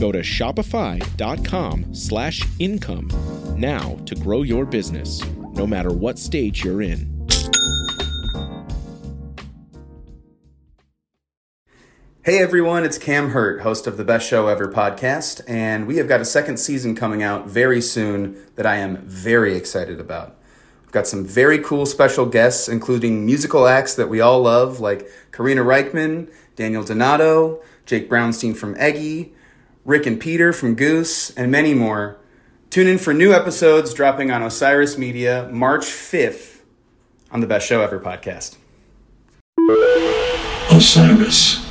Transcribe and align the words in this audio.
Go 0.00 0.10
to 0.10 0.20
shopify.com 0.20 1.94
slash 1.94 2.42
income 2.58 3.10
now 3.58 3.96
to 4.06 4.14
grow 4.14 4.40
your 4.40 4.64
business, 4.64 5.22
no 5.52 5.66
matter 5.66 5.92
what 5.92 6.18
stage 6.18 6.64
you're 6.64 6.80
in. 6.80 7.10
Hey 12.22 12.38
everyone, 12.38 12.84
it's 12.84 12.96
Cam 12.96 13.30
Hurt, 13.30 13.60
host 13.60 13.86
of 13.86 13.98
the 13.98 14.04
Best 14.04 14.26
Show 14.26 14.46
Ever 14.46 14.72
podcast, 14.72 15.42
and 15.46 15.86
we 15.86 15.98
have 15.98 16.08
got 16.08 16.22
a 16.22 16.24
second 16.24 16.56
season 16.56 16.94
coming 16.94 17.22
out 17.22 17.46
very 17.46 17.82
soon 17.82 18.42
that 18.56 18.64
I 18.64 18.76
am 18.76 18.98
very 19.06 19.54
excited 19.54 20.00
about. 20.00 20.34
We've 20.82 20.92
got 20.92 21.06
some 21.06 21.26
very 21.26 21.58
cool 21.58 21.84
special 21.84 22.24
guests, 22.24 22.68
including 22.68 23.26
musical 23.26 23.66
acts 23.66 23.96
that 23.96 24.08
we 24.08 24.22
all 24.22 24.40
love, 24.40 24.80
like 24.80 25.06
Karina 25.30 25.62
Rykman, 25.62 26.32
Daniel 26.56 26.84
Donato, 26.84 27.62
Jake 27.84 28.08
Brownstein 28.08 28.56
from 28.56 28.76
Eggy, 28.78 29.34
Rick 29.90 30.06
and 30.06 30.20
Peter 30.20 30.52
from 30.52 30.76
Goose, 30.76 31.30
and 31.30 31.50
many 31.50 31.74
more. 31.74 32.16
Tune 32.70 32.86
in 32.86 32.96
for 32.96 33.12
new 33.12 33.32
episodes 33.32 33.92
dropping 33.92 34.30
on 34.30 34.40
Osiris 34.40 34.96
Media 34.96 35.48
March 35.50 35.86
5th 35.86 36.60
on 37.32 37.40
the 37.40 37.48
Best 37.48 37.66
Show 37.66 37.82
Ever 37.82 37.98
podcast. 37.98 38.56
Osiris. 40.70 41.66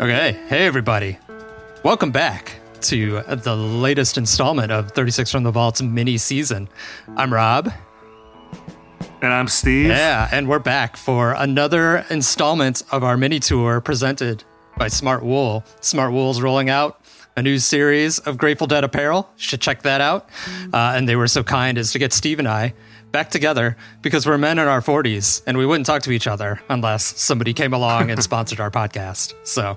Okay, 0.00 0.32
hey 0.48 0.66
everybody. 0.66 1.16
Welcome 1.84 2.10
back 2.10 2.57
to 2.82 3.20
the 3.22 3.56
latest 3.56 4.18
installment 4.18 4.72
of 4.72 4.90
36 4.92 5.30
from 5.30 5.42
the 5.42 5.50
Vault's 5.50 5.82
mini 5.82 6.16
season. 6.18 6.68
I'm 7.16 7.32
Rob. 7.32 7.72
And 9.20 9.32
I'm 9.32 9.48
Steve. 9.48 9.88
Yeah, 9.88 10.28
and 10.30 10.48
we're 10.48 10.58
back 10.60 10.96
for 10.96 11.32
another 11.32 12.06
installment 12.10 12.82
of 12.92 13.02
our 13.02 13.16
mini 13.16 13.40
tour 13.40 13.80
presented 13.80 14.44
by 14.76 14.86
Smartwool. 14.86 15.64
Smart 15.80 16.12
Wool's 16.12 16.40
rolling 16.40 16.70
out 16.70 17.00
a 17.36 17.42
new 17.42 17.58
series 17.58 18.18
of 18.20 18.36
Grateful 18.38 18.66
Dead 18.66 18.84
apparel. 18.84 19.28
You 19.36 19.42
should 19.42 19.60
check 19.60 19.82
that 19.82 20.00
out. 20.00 20.28
Uh, 20.72 20.92
and 20.96 21.08
they 21.08 21.16
were 21.16 21.28
so 21.28 21.42
kind 21.42 21.78
as 21.78 21.92
to 21.92 21.98
get 21.98 22.12
Steve 22.12 22.38
and 22.38 22.48
I 22.48 22.74
back 23.12 23.30
together 23.30 23.76
because 24.02 24.26
we're 24.26 24.38
men 24.38 24.58
in 24.58 24.68
our 24.68 24.80
40s 24.80 25.42
and 25.46 25.56
we 25.56 25.66
wouldn't 25.66 25.86
talk 25.86 26.02
to 26.02 26.10
each 26.10 26.26
other 26.26 26.60
unless 26.68 27.04
somebody 27.20 27.52
came 27.54 27.72
along 27.72 28.10
and 28.10 28.22
sponsored 28.24 28.60
our 28.60 28.70
podcast. 28.70 29.34
So 29.44 29.76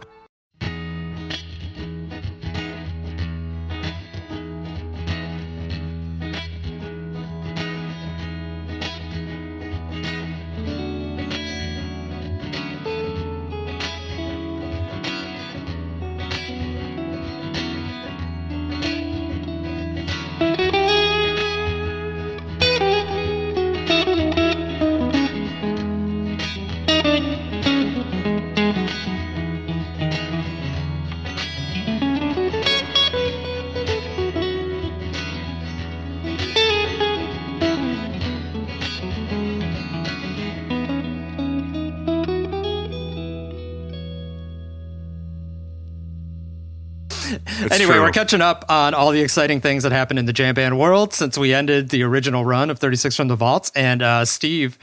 catching 48.22 48.40
up 48.42 48.64
on 48.70 48.94
all 48.94 49.10
the 49.12 49.20
exciting 49.20 49.60
things 49.60 49.82
that 49.82 49.92
happened 49.92 50.20
in 50.20 50.28
the 50.28 50.34
jam 50.34 50.54
band 50.54 50.78
world 50.78 51.12
since 51.12 51.40
we 51.40 51.56
ended 51.56 51.90
the 51.90 52.04
original 52.04 52.46
run 52.46 52.70
of 52.70 52.78
36 52.78 53.16
from 53.16 53.28
the 53.30 53.36
vaults. 53.36 53.72
And 53.76 54.04
uh, 54.04 54.26
Steve, 54.26 54.78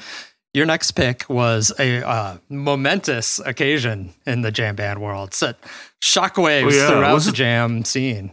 your 0.52 0.66
next 0.66 0.90
pick 0.92 1.24
was 1.30 1.70
a 1.78 2.04
uh, 2.04 2.38
momentous 2.48 3.38
occasion 3.38 4.12
in 4.26 4.40
the 4.42 4.50
jam 4.50 4.74
band 4.74 5.00
world. 5.00 5.34
Set 5.34 5.56
shockwaves 6.02 6.64
Oh, 6.64 6.68
yeah. 6.70 6.88
throughout 6.88 7.14
Was 7.14 7.26
the 7.26 7.32
jam 7.32 7.84
scene. 7.84 8.32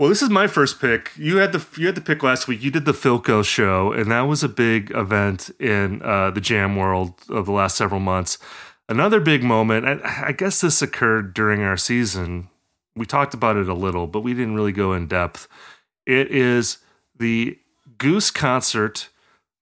Well, 0.00 0.08
this 0.08 0.22
is 0.22 0.30
my 0.30 0.46
first 0.46 0.80
pick. 0.80 1.10
You 1.18 1.36
had 1.36 1.52
the 1.52 1.62
you 1.78 1.84
had 1.84 1.94
the 1.94 2.00
pick 2.00 2.22
last 2.22 2.48
week. 2.48 2.62
You 2.62 2.70
did 2.70 2.86
the 2.86 2.92
Philco 2.92 3.44
show, 3.44 3.92
and 3.92 4.10
that 4.10 4.22
was 4.22 4.42
a 4.42 4.48
big 4.48 4.90
event 4.92 5.50
in 5.60 6.00
uh, 6.02 6.30
the 6.30 6.40
jam 6.40 6.76
world 6.76 7.12
of 7.28 7.44
the 7.44 7.52
last 7.52 7.76
several 7.76 8.00
months. 8.00 8.38
Another 8.88 9.20
big 9.20 9.44
moment. 9.44 9.84
I, 9.84 10.28
I 10.28 10.32
guess 10.32 10.62
this 10.62 10.80
occurred 10.80 11.34
during 11.34 11.60
our 11.62 11.76
season. 11.76 12.48
We 12.94 13.06
talked 13.06 13.34
about 13.34 13.56
it 13.56 13.68
a 13.68 13.74
little, 13.74 14.06
but 14.06 14.20
we 14.20 14.34
didn't 14.34 14.54
really 14.54 14.72
go 14.72 14.92
in 14.92 15.06
depth. 15.06 15.48
It 16.06 16.30
is 16.30 16.78
the 17.18 17.58
Goose 17.98 18.30
concert 18.30 19.08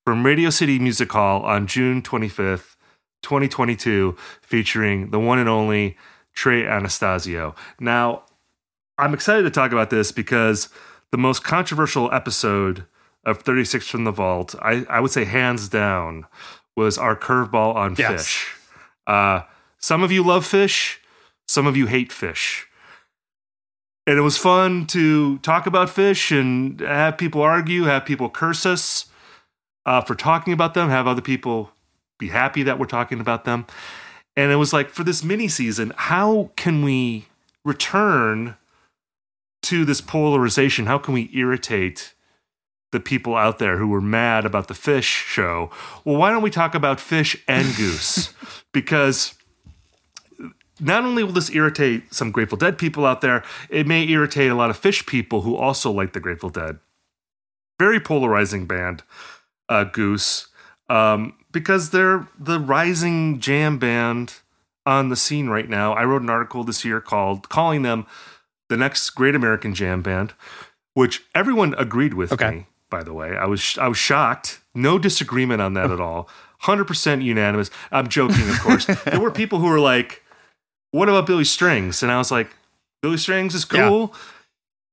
from 0.05 0.25
Radio 0.27 0.51
City 0.51 0.79
Music 0.79 1.13
Hall 1.13 1.43
on 1.43 1.67
June 1.67 2.03
twenty 2.03 2.29
fifth, 2.29 2.77
twenty 3.23 3.49
twenty 3.49 3.77
two, 3.77 4.17
featuring 4.43 5.11
the 5.11 5.21
one 5.21 5.39
and 5.39 5.49
only 5.49 5.97
Trey 6.35 6.67
Anastasio. 6.67 7.55
Now, 7.79 8.25
I'm 8.99 9.15
excited 9.15 9.43
to 9.43 9.51
talk 9.51 9.73
about 9.73 9.91
this 9.91 10.11
because 10.13 10.69
the 11.13 11.19
most 11.19 11.45
controversial 11.45 12.13
episode 12.13 12.85
of 13.25 13.43
36 13.43 13.87
from 13.89 14.05
the 14.05 14.11
Vault, 14.11 14.55
I, 14.63 14.87
I 14.89 15.01
would 15.01 15.11
say 15.11 15.25
hands 15.25 15.69
down, 15.69 16.27
was 16.77 16.97
our 16.97 17.17
curveball 17.17 17.75
on 17.75 17.95
Yes. 17.99 18.27
Phish. 18.27 18.47
Uh, 19.07 19.43
some 19.79 20.03
of 20.03 20.11
you 20.13 20.23
love 20.23 20.45
Phish, 20.47 20.97
some 21.49 21.67
of 21.67 21.77
you 21.77 21.87
hate 21.87 22.11
Phish. 22.11 22.65
And 24.11 24.19
it 24.19 24.23
was 24.23 24.37
fun 24.37 24.87
to 24.87 25.39
talk 25.39 25.69
about 25.69 25.87
Phish 25.87 26.37
and 26.37 26.81
have 26.81 27.17
people 27.17 27.43
argue, 27.43 27.85
have 27.85 28.05
people 28.05 28.29
curse 28.29 28.67
us 28.67 29.07
uh, 29.87 30.01
for 30.01 30.17
talking 30.17 30.53
about 30.53 30.75
them, 30.75 30.89
have 30.89 31.07
other 31.07 31.23
people 31.23 31.71
be 32.19 32.27
happy 32.27 32.65
that 32.65 32.77
we're 32.77 32.87
talking 32.87 33.21
about 33.21 33.45
them. 33.45 33.67
And 34.35 34.51
it 34.51 34.57
was 34.57 34.73
like, 34.73 34.91
for 34.91 35.05
this 35.05 35.23
mini 35.23 35.47
season, 35.47 35.93
how 35.95 36.51
can 36.57 36.85
we 36.85 37.27
return 37.65 38.57
to 39.63 39.85
this 39.85 40.01
polarization? 40.01 40.87
How 40.87 40.99
can 40.99 41.15
we 41.15 41.31
irritate 41.33 42.13
the 42.91 42.99
people 42.99 43.37
out 43.37 43.61
there 43.61 43.77
who 43.77 43.87
were 43.87 44.01
mad 44.01 44.45
about 44.45 44.67
the 44.67 44.75
Phish 44.75 45.05
show? 45.05 45.71
Well, 46.05 46.17
why 46.17 46.33
don't 46.33 46.43
we 46.43 46.51
talk 46.51 46.75
about 46.75 46.99
Phish 46.99 47.41
and 47.47 47.77
goose? 47.77 48.35
because 48.73 49.35
not 50.81 51.05
only 51.05 51.23
will 51.25 51.33
this 51.33 51.51
irritate 51.51 52.13
some 52.15 52.31
Grateful 52.31 52.59
Dead 52.59 52.79
people 52.79 53.07
out 53.07 53.21
there, 53.21 53.43
it 53.69 53.87
may 53.87 54.07
irritate 54.09 54.51
a 54.51 54.55
lot 54.55 54.71
of 54.71 54.81
Phish 54.81 55.07
people 55.07 55.43
who 55.43 55.57
also 55.57 55.91
like 55.91 56.13
the 56.13 56.21
Grateful 56.21 56.51
Dead. 56.51 56.79
Very 57.79 58.01
polarizing 58.01 58.67
band, 58.67 59.03
uh, 59.69 59.85
Goose, 59.85 60.49
um, 60.89 61.35
because 61.51 61.91
they're 61.91 62.29
the 62.39 62.59
rising 62.61 63.41
jam 63.41 63.79
band 63.79 64.35
on 64.85 65.09
the 65.09 65.17
scene 65.17 65.49
right 65.49 65.69
now. 65.69 65.93
I 65.93 66.05
wrote 66.05 66.23
an 66.23 66.31
article 66.31 66.65
this 66.65 66.85
year 66.85 67.01
called 67.01 67.49
calling 67.49 67.83
them 67.83 68.07
the 68.69 68.77
next 68.77 69.11
great 69.11 69.35
American 69.35 69.75
jam 69.75 70.03
band, 70.03 70.35
which 70.95 71.23
everyone 71.35 71.75
agreed 71.79 72.15
with 72.15 72.33
Okay. 72.33 72.51
me. 72.51 72.67
By 72.91 73.03
the 73.05 73.13
way, 73.15 73.37
I 73.37 73.47
was 73.47 73.79
I 73.79 73.87
was 73.89 73.99
shocked. 73.99 74.61
No 74.75 74.99
disagreement 74.99 75.61
on 75.63 75.75
that 75.75 75.91
at 75.91 76.01
all. 76.01 76.29
100% 76.65 77.23
unanimous. 77.23 77.71
I'm 77.91 78.09
joking, 78.09 78.49
of 78.51 78.61
course. 78.61 78.85
there 79.07 79.21
were 79.21 79.31
people 79.31 79.61
who 79.61 79.69
were 79.69 79.81
like, 79.81 80.23
what 80.93 81.09
about 81.09 81.27
Billy 81.27 81.45
Strings? 81.45 82.03
And 82.03 82.11
I 82.11 82.19
was 82.19 82.31
like, 82.31 82.49
Billy 83.03 83.17
Strings 83.17 83.55
is 83.55 83.65
cool. 83.65 84.15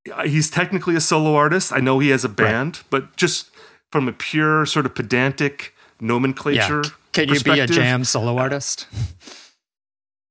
Yeah. 0.06 0.24
He's 0.26 0.50
technically 0.50 0.96
a 0.96 1.02
solo 1.02 1.36
artist. 1.36 1.74
I 1.74 1.80
know 1.80 2.00
he 2.00 2.10
has 2.10 2.24
a 2.24 2.30
band, 2.30 2.78
right. 2.78 2.84
but 2.90 3.16
just 3.18 3.50
from 3.92 4.08
a 4.08 4.14
pure 4.14 4.66
sort 4.66 4.86
of 4.86 4.96
pedantic 4.96 5.74
nomenclature. 6.00 6.82
Yeah. 6.84 6.92
Can 7.12 7.30
you 7.30 7.40
be 7.42 7.60
a 7.60 7.68
jam 7.68 8.04
solo 8.04 8.38
uh, 8.38 8.42
artist? 8.42 8.88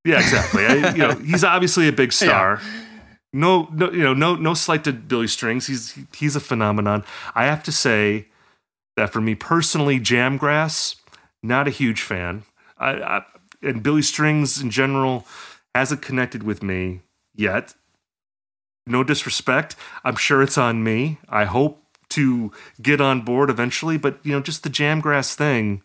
Yeah, 0.07 0.21
exactly. 0.21 0.65
I, 0.65 0.93
you 0.93 0.99
know, 0.99 1.15
he's 1.17 1.43
obviously 1.43 1.89
a 1.89 1.93
big 1.93 2.13
star. 2.13 2.61
Yeah. 2.63 2.83
No, 3.33 3.69
no, 3.73 3.91
you 3.91 4.05
know, 4.05 4.15
no, 4.15 4.37
no 4.37 4.55
slight 4.55 4.85
to 4.85 4.93
Billy 4.93 5.27
Strings. 5.27 5.67
He's 5.67 5.99
he's 6.15 6.37
a 6.37 6.41
phenomenon. 6.41 7.05
I 7.35 7.47
have 7.47 7.65
to 7.65 7.73
say 7.73 8.27
that 8.97 9.13
for 9.13 9.21
me 9.21 9.35
personally, 9.35 9.99
Jamgrass, 9.99 10.95
not 11.43 11.67
a 11.67 11.73
huge 11.73 12.03
fan. 12.03 12.45
I, 12.79 12.91
I 12.93 13.25
and 13.63 13.83
Billy 13.83 14.01
Strings 14.01 14.63
in 14.63 14.71
general 14.71 15.27
hasn't 15.77 16.03
connected 16.03 16.43
with 16.43 16.63
me 16.63 17.03
yet. 17.35 17.75
No 18.87 19.03
disrespect. 19.03 19.77
I'm 20.05 20.17
sure 20.17 20.43
it's 20.43 20.57
on 20.57 20.83
me. 20.83 21.19
I 21.29 21.45
hope 21.45 21.83
to 22.11 22.53
get 22.81 23.01
on 23.01 23.23
board 23.23 23.51
eventually, 23.51 23.99
but 23.99 24.19
you 24.25 24.33
know, 24.33 24.41
just 24.41 24.63
the 24.63 24.71
Jamgrass 24.71 25.35
thing, 25.35 25.83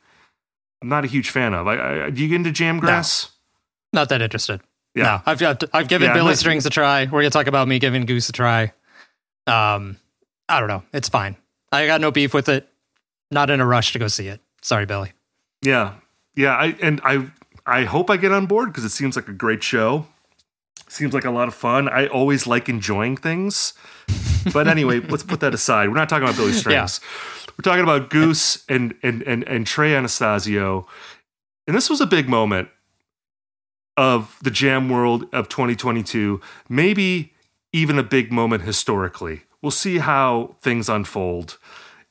I'm 0.82 0.90
not 0.90 1.04
a 1.04 1.08
huge 1.08 1.30
fan 1.30 1.54
of. 1.54 1.68
I, 1.68 2.06
I 2.06 2.10
do 2.10 2.22
you 2.22 2.30
get 2.30 2.36
into 2.36 2.52
Jamgrass? 2.52 3.30
No. 3.94 4.02
Not 4.02 4.10
that 4.10 4.22
interested. 4.22 4.62
Yeah, 4.96 5.04
no, 5.04 5.22
I've 5.26 5.42
I've, 5.42 5.58
I've 5.74 5.88
given 5.88 6.08
yeah, 6.08 6.14
Billy 6.14 6.28
not, 6.28 6.38
Strings 6.38 6.66
a 6.66 6.70
try. 6.70 7.06
We're 7.06 7.22
gonna 7.22 7.30
talk 7.30 7.48
about 7.48 7.68
me 7.68 7.80
giving 7.80 8.06
Goose 8.06 8.30
a 8.30 8.32
try. 8.32 8.74
Um, 9.48 9.98
I 10.48 10.60
don't 10.60 10.70
know. 10.70 10.84
It's 10.94 11.10
fine. 11.10 11.38
I 11.72 11.86
got 11.86 12.02
no 12.02 12.12
beef 12.12 12.34
with 12.34 12.50
it. 12.50 12.68
Not 13.32 13.50
in 13.50 13.62
a 13.62 13.66
rush 13.66 13.94
to 13.94 14.00
go 14.00 14.08
see 14.08 14.28
it. 14.28 14.42
Sorry, 14.62 14.86
Billy. 14.86 15.14
Yeah, 15.62 15.94
yeah. 16.36 16.56
I 16.56 16.76
and 16.82 17.02
I 17.04 17.30
I 17.66 17.84
hope 17.84 18.10
I 18.10 18.18
get 18.18 18.32
on 18.32 18.46
board 18.46 18.70
because 18.70 18.84
it 18.84 18.90
seems 18.90 19.16
like 19.16 19.28
a 19.28 19.34
great 19.34 19.64
show. 19.64 20.08
Seems 20.88 21.14
like 21.14 21.26
a 21.26 21.32
lot 21.32 21.48
of 21.48 21.54
fun. 21.54 21.88
I 21.88 22.08
always 22.08 22.48
like 22.48 22.68
enjoying 22.68 23.16
things. 23.16 23.74
But 24.52 24.68
anyway, 24.68 25.00
let's 25.10 25.24
put 25.24 25.40
that 25.40 25.54
aside. 25.54 25.90
We're 25.90 25.96
not 25.96 26.10
talking 26.10 26.24
about 26.24 26.36
Billy 26.36 26.52
Strings. 26.52 27.00
Yeah. 27.02 27.44
We're 27.58 27.64
talking 27.64 27.84
about 27.84 28.10
Goose 28.10 28.66
and 28.68 28.96
and 29.04 29.22
and 29.24 29.44
and 29.48 29.66
Trey 29.66 29.96
Anastasio. 29.96 30.88
And 31.68 31.76
this 31.76 31.90
was 31.90 32.02
a 32.02 32.06
big 32.06 32.28
moment 32.28 32.70
of 33.96 34.38
the 34.42 34.52
jam 34.52 34.90
world 34.90 35.26
of 35.32 35.48
2022, 35.48 36.42
maybe 36.68 37.34
even 37.72 38.00
a 38.00 38.04
big 38.04 38.32
moment 38.32 38.64
historically. 38.64 39.44
We'll 39.62 39.72
see 39.72 40.00
how 40.00 40.56
things 40.62 40.90
unfold. 40.90 41.58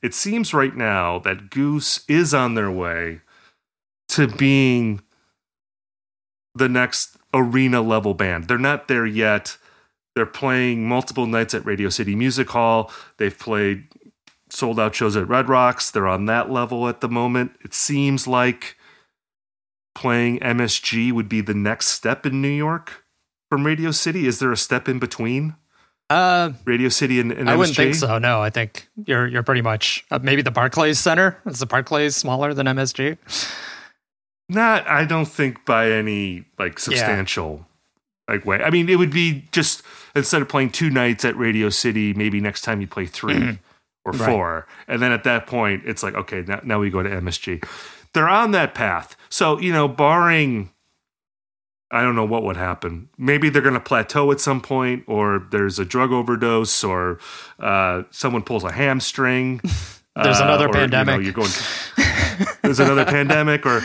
It 0.01 0.13
seems 0.13 0.53
right 0.53 0.75
now 0.75 1.19
that 1.19 1.49
Goose 1.49 2.03
is 2.07 2.33
on 2.33 2.55
their 2.55 2.71
way 2.71 3.21
to 4.09 4.27
being 4.27 5.01
the 6.55 6.69
next 6.69 7.17
arena 7.33 7.81
level 7.81 8.13
band. 8.13 8.47
They're 8.47 8.57
not 8.57 8.87
there 8.87 9.05
yet. 9.05 9.57
They're 10.15 10.25
playing 10.25 10.87
multiple 10.87 11.25
nights 11.25 11.53
at 11.53 11.65
Radio 11.65 11.89
City 11.89 12.15
Music 12.15 12.49
Hall. 12.49 12.91
They've 13.17 13.37
played 13.37 13.87
sold 14.49 14.79
out 14.79 14.93
shows 14.93 15.15
at 15.15 15.27
Red 15.27 15.47
Rocks. 15.47 15.89
They're 15.89 16.07
on 16.07 16.25
that 16.25 16.51
level 16.51 16.87
at 16.89 17.01
the 17.01 17.07
moment. 17.07 17.51
It 17.61 17.73
seems 17.73 18.27
like 18.27 18.75
playing 19.95 20.39
MSG 20.39 21.11
would 21.11 21.29
be 21.29 21.41
the 21.41 21.53
next 21.53 21.87
step 21.87 22.25
in 22.25 22.41
New 22.41 22.49
York 22.49 23.05
from 23.49 23.65
Radio 23.65 23.91
City? 23.91 24.27
Is 24.27 24.39
there 24.39 24.51
a 24.51 24.57
step 24.57 24.87
in 24.87 24.99
between? 24.99 25.55
Uh, 26.09 26.51
Radio 26.65 26.89
City 26.89 27.19
and, 27.19 27.31
and 27.31 27.49
I 27.49 27.55
wouldn't 27.55 27.75
think 27.75 27.95
so. 27.95 28.17
No, 28.17 28.41
I 28.41 28.49
think 28.49 28.89
you're 29.05 29.27
you're 29.27 29.43
pretty 29.43 29.61
much 29.61 30.03
uh, 30.11 30.19
maybe 30.21 30.41
the 30.41 30.51
Barclays 30.51 30.99
Center. 30.99 31.37
Is 31.45 31.59
the 31.59 31.65
Barclays 31.65 32.17
smaller 32.17 32.53
than 32.53 32.67
MSG? 32.67 33.17
Not, 34.53 34.87
I 34.87 35.05
don't 35.05 35.25
think 35.25 35.65
by 35.65 35.91
any 35.91 36.45
like 36.59 36.79
substantial 36.79 37.65
yeah. 38.27 38.35
like 38.35 38.45
way. 38.45 38.61
I 38.61 38.69
mean, 38.69 38.89
it 38.89 38.97
would 38.97 39.11
be 39.11 39.47
just 39.51 39.83
instead 40.15 40.41
of 40.41 40.49
playing 40.49 40.71
two 40.71 40.89
nights 40.89 41.25
at 41.25 41.35
Radio 41.37 41.69
City, 41.69 42.13
maybe 42.13 42.41
next 42.41 42.61
time 42.61 42.81
you 42.81 42.87
play 42.87 43.05
3 43.05 43.33
mm-hmm. 43.33 43.51
or 44.05 44.13
four, 44.13 44.55
right. 44.55 44.85
and 44.87 45.01
then 45.01 45.11
at 45.11 45.23
that 45.23 45.47
point, 45.47 45.83
it's 45.85 46.03
like 46.03 46.15
okay, 46.15 46.43
now, 46.47 46.59
now 46.63 46.79
we 46.79 46.89
go 46.89 47.01
to 47.01 47.09
MSG 47.09 47.63
they're 48.13 48.29
on 48.29 48.51
that 48.51 48.73
path. 48.73 49.15
So, 49.29 49.59
you 49.59 49.71
know, 49.71 49.87
barring 49.87 50.69
I 51.93 52.03
don't 52.03 52.15
know 52.15 52.25
what 52.25 52.43
would 52.43 52.55
happen. 52.55 53.09
Maybe 53.17 53.49
they're 53.49 53.61
going 53.61 53.73
to 53.73 53.81
plateau 53.81 54.31
at 54.31 54.39
some 54.39 54.61
point, 54.61 55.03
or 55.07 55.45
there's 55.51 55.77
a 55.77 55.83
drug 55.83 56.13
overdose, 56.13 56.85
or 56.85 57.19
uh, 57.59 58.03
someone 58.11 58.43
pulls 58.43 58.63
a 58.63 58.71
hamstring. 58.71 59.59
there's 60.15 60.39
uh, 60.39 60.45
another 60.45 60.69
or, 60.69 60.73
pandemic. 60.73 61.15
You 61.15 61.19
know, 61.19 61.23
you're 61.25 61.33
going. 61.33 61.51
there's 62.61 62.79
another 62.79 63.03
pandemic, 63.11 63.65
or 63.65 63.81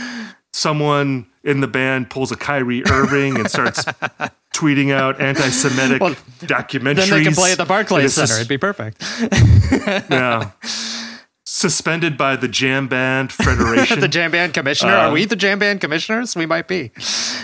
someone 0.57 1.27
in 1.45 1.61
the 1.61 1.69
band 1.69 2.11
pulls 2.11 2.33
a 2.33 2.37
Kyrie 2.37 2.83
Irving 2.87 3.39
and 3.39 3.51
starts 3.51 3.85
tweeting 4.55 4.93
out 4.93 5.21
anti-Semitic 5.21 6.01
well, 6.01 6.15
documentaries. 6.41 6.97
Then 6.97 7.11
they 7.11 7.25
can 7.25 7.35
play 7.35 7.53
at 7.53 7.59
the 7.59 7.65
Barclays 7.65 8.15
Center. 8.15 8.27
Just, 8.27 8.41
It'd 8.41 8.49
be 8.49 8.59
perfect. 8.59 9.03
yeah 10.11 10.51
suspended 11.57 12.19
by 12.19 12.37
the 12.37 12.49
Jam 12.49 12.87
Band 12.87 13.33
Federation. 13.33 14.01
the 14.01 14.09
Jam 14.09 14.31
Band 14.31 14.53
Commissioner? 14.53 14.93
Uh, 14.93 15.09
Are 15.09 15.13
we 15.13 15.25
the 15.25 15.37
Jam 15.37 15.59
Band 15.59 15.81
Commissioners? 15.81 16.37
We 16.37 16.45
might 16.45 16.69
be. 16.69 16.93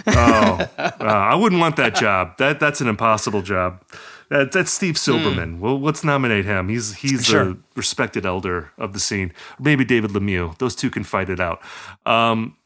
oh, 0.06 0.68
uh, 0.76 0.92
I 1.00 1.34
wouldn't 1.34 1.60
want 1.60 1.76
that 1.76 1.94
job. 1.94 2.36
That 2.36 2.60
that's 2.60 2.80
an 2.82 2.88
impossible 2.88 3.40
job. 3.42 3.82
That, 4.28 4.52
that's 4.52 4.70
Steve 4.70 4.94
Silberman. 4.94 5.56
Mm. 5.56 5.58
Well, 5.60 5.80
let's 5.80 6.04
nominate 6.04 6.44
him. 6.44 6.68
He's 6.68 6.94
he's 6.96 7.26
sure. 7.26 7.50
a 7.50 7.56
respected 7.74 8.26
elder 8.26 8.70
of 8.76 8.92
the 8.92 9.00
scene. 9.00 9.32
maybe 9.58 9.84
David 9.84 10.10
Lemieux. 10.10 10.56
Those 10.58 10.74
two 10.74 10.90
can 10.90 11.04
fight 11.04 11.30
it 11.30 11.40
out. 11.40 11.60
Um, 12.04 12.56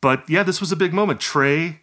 but 0.00 0.28
yeah, 0.28 0.42
this 0.42 0.60
was 0.60 0.72
a 0.72 0.76
big 0.76 0.92
moment. 0.92 1.20
Trey 1.20 1.80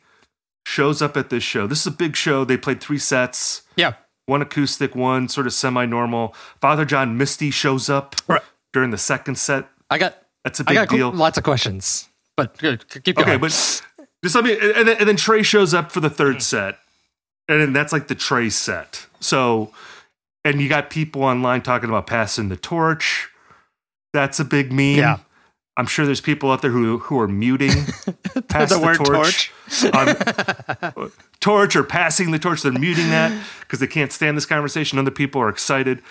shows 0.66 1.02
up 1.02 1.18
at 1.18 1.30
this 1.30 1.44
show. 1.44 1.68
This 1.68 1.82
is 1.82 1.88
a 1.88 1.92
big 1.92 2.16
show. 2.16 2.46
They 2.46 2.58
played 2.58 2.82
three 2.82 3.00
sets. 3.00 3.64
Yeah 3.76 3.96
one 4.26 4.42
acoustic, 4.42 4.96
one 4.96 5.28
sort 5.28 5.48
of 5.48 5.54
semi-normal. 5.54 6.36
Father 6.62 6.86
John 6.86 7.18
Misty 7.18 7.52
shows 7.52 7.90
up 7.90 8.16
right. 8.28 8.42
during 8.72 8.92
the 8.92 8.98
second 8.98 9.36
set. 9.36 9.68
I 9.90 9.98
got 9.98 10.18
that's 10.44 10.60
a 10.60 10.64
big 10.64 10.78
I 10.78 10.86
got 10.86 10.90
deal. 10.90 11.12
Lots 11.12 11.38
of 11.38 11.44
questions, 11.44 12.10
but 12.36 12.58
keep 12.58 13.16
going. 13.16 13.28
Okay, 13.30 13.38
but 13.38 13.50
just 13.52 14.36
let 14.36 14.44
me. 14.44 14.54
And 14.54 14.88
then, 14.88 14.98
and 15.00 15.08
then 15.08 15.16
Trey 15.16 15.44
shows 15.44 15.74
up 15.74 15.92
for 15.92 16.00
the 16.00 16.10
third 16.10 16.38
mm. 16.38 16.42
set, 16.42 16.80
and 17.48 17.62
then 17.62 17.74
that's 17.74 17.94
like 17.94 18.08
the 18.08 18.16
Trey 18.16 18.50
set. 18.50 19.08
So, 19.20 19.72
and 20.44 20.62
you 20.62 20.70
got 20.70 20.90
people 20.90 21.24
online 21.24 21.62
talking 21.62 21.90
about 21.90 22.08
passing 22.08 22.50
the 22.50 22.58
torch. 22.58 23.30
That's 24.14 24.40
a 24.40 24.46
big 24.46 24.72
meme. 24.72 24.98
Yeah. 24.98 25.18
I'm 25.76 25.88
sure 25.88 26.06
there's 26.06 26.22
people 26.22 26.52
out 26.52 26.62
there 26.62 26.72
who 26.72 27.00
who 27.00 27.20
are 27.20 27.28
muting 27.28 27.70
pass 28.48 28.70
the, 28.70 28.78
the, 28.78 28.80
word 28.80 28.98
torch, 28.98 29.52
torch. 29.72 29.94
Um, 30.96 31.12
torch 31.40 31.76
or 31.76 31.84
passing 31.84 32.32
the 32.32 32.40
torch. 32.40 32.62
They're 32.62 32.72
muting 32.72 33.10
that 33.10 33.32
because 33.62 33.80
they 33.80 33.88
can't 33.88 34.12
stand 34.12 34.38
this 34.38 34.46
conversation. 34.46 35.00
Other 35.00 35.12
people 35.12 35.42
are 35.42 35.50
excited. 35.50 36.02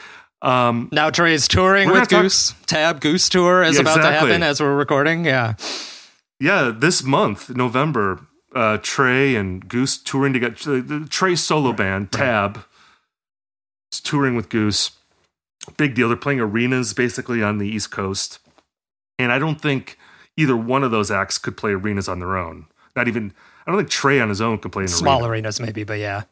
Um, 0.41 0.89
now 0.91 1.11
Trey's 1.11 1.47
touring 1.47 1.91
with 1.91 2.09
Goose. 2.09 2.51
Talk- 2.51 2.67
Tab 2.67 3.01
Goose 3.01 3.29
tour 3.29 3.63
is 3.63 3.77
yeah, 3.77 3.83
about 3.83 3.99
exactly. 3.99 4.27
to 4.27 4.33
happen 4.33 4.43
as 4.43 4.61
we're 4.61 4.75
recording. 4.75 5.25
Yeah, 5.25 5.55
yeah. 6.41 6.73
This 6.77 7.05
month, 7.05 7.51
November, 7.51 8.27
uh, 8.55 8.79
Trey 8.83 9.37
and 9.37 9.69
Goose 9.69 9.97
touring 9.97 10.33
together. 10.33 10.83
The 10.83 11.07
Trey 11.09 11.37
solo 11.37 11.71
right. 11.71 11.79
band 11.79 12.11
Tab 12.11 12.57
right. 12.57 12.65
is 13.93 14.01
touring 14.01 14.35
with 14.35 14.49
Goose. 14.49 14.91
Big 15.77 15.95
deal. 15.95 16.09
They're 16.09 16.17
playing 16.17 16.41
arenas 16.41 16.93
basically 16.93 17.41
on 17.45 17.59
the 17.59 17.69
East 17.69 17.93
Coast. 17.93 18.41
And 19.19 19.33
I 19.33 19.38
don't 19.38 19.61
think 19.61 19.99
either 20.37 20.57
one 20.57 20.83
of 20.83 20.90
those 20.90 21.11
acts 21.11 21.38
could 21.38 21.57
play 21.57 21.73
arenas 21.73 22.09
on 22.09 22.19
their 22.19 22.37
own. 22.37 22.66
Not 22.97 23.09
even, 23.09 23.33
I 23.66 23.71
don't 23.71 23.78
think 23.78 23.90
Trey 23.90 24.21
on 24.21 24.28
his 24.28 24.40
own 24.40 24.59
could 24.59 24.73
play 24.73 24.85
an 24.85 24.88
Small 24.88 25.21
arena. 25.21 25.28
arenas, 25.28 25.61
maybe, 25.61 25.85
but 25.85 25.99
yeah. 25.99 26.25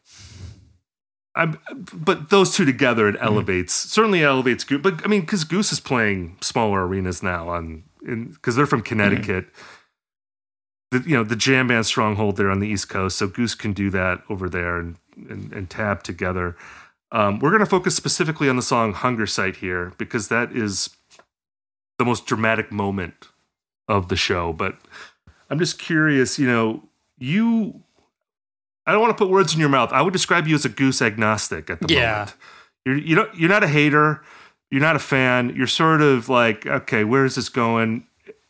I'm, 1.34 1.58
but 1.92 2.30
those 2.30 2.54
two 2.54 2.64
together, 2.64 3.08
it 3.08 3.14
mm-hmm. 3.14 3.25
elevates. 3.25 3.87
Mm. 3.87 3.88
Certainly 3.88 4.25
elevates 4.25 4.64
Goose. 4.64 4.80
But 4.82 5.04
I 5.04 5.08
mean, 5.08 5.20
because 5.20 5.44
Goose 5.44 5.72
is 5.72 5.80
playing 5.80 6.37
smaller 6.40 6.87
arenas 6.87 7.22
now 7.22 7.49
on, 7.49 7.84
because 8.02 8.56
they're 8.56 8.66
from 8.66 8.82
Connecticut. 8.82 9.46
Mm. 9.46 9.56
The, 10.92 11.08
you 11.08 11.16
know 11.16 11.22
the 11.22 11.37
jam 11.37 11.68
band 11.68 11.87
stronghold 11.87 12.37
there 12.37 12.50
on 12.50 12.58
the 12.58 12.66
East 12.66 12.88
Coast, 12.88 13.16
so 13.16 13.28
Goose 13.28 13.54
can 13.54 13.72
do 13.72 13.90
that 13.90 14.22
over 14.28 14.49
there 14.49 14.80
and 14.80 14.96
and, 15.28 15.52
and 15.52 15.70
tab 15.70 16.02
together. 16.02 16.56
Um, 17.12 17.38
we're 17.38 17.50
going 17.50 17.60
to 17.60 17.66
focus 17.66 17.94
specifically 17.94 18.49
on 18.49 18.56
the 18.56 18.62
song 18.62 18.92
"Hungersite" 18.92 19.56
here 19.56 19.92
because 19.99 20.26
that 20.28 20.50
is 20.50 20.90
the 22.00 22.04
most 22.07 22.25
dramatic 22.25 22.73
moment 22.73 23.28
of 23.87 24.09
the 24.09 24.16
show. 24.16 24.54
But 24.54 24.78
I'm 25.50 25.59
just 25.59 25.78
curious, 25.78 26.38
you 26.38 26.47
know, 26.47 26.83
you 27.19 27.83
I 28.87 28.92
don't 28.92 29.02
want 29.02 29.16
to 29.16 29.23
put 29.23 29.30
words 29.30 29.52
in 29.52 29.61
your 29.61 29.69
mouth. 29.69 29.92
I 29.92 30.00
would 30.00 30.14
describe 30.14 30.49
you 30.49 30.54
as 30.54 30.64
a 30.64 30.71
goose 30.71 31.02
agnostic 31.02 31.69
at 31.69 31.80
the 31.80 31.92
yeah. 31.92 32.12
moment. 32.12 32.35
You're 32.87 32.97
you 32.97 33.16
know 33.16 33.28
you're 33.35 33.50
not 33.50 33.62
a 33.62 33.69
hater, 33.69 34.23
you're 34.71 34.80
not 34.80 34.97
a 34.97 35.00
fan. 35.00 35.54
You're 35.54 35.66
sort 35.66 36.00
of 36.00 36.30
like, 36.30 36.66
okay, 36.66 37.04
where 37.04 37.26
is 37.26 37.35
this 37.35 37.50
going? 37.50 38.07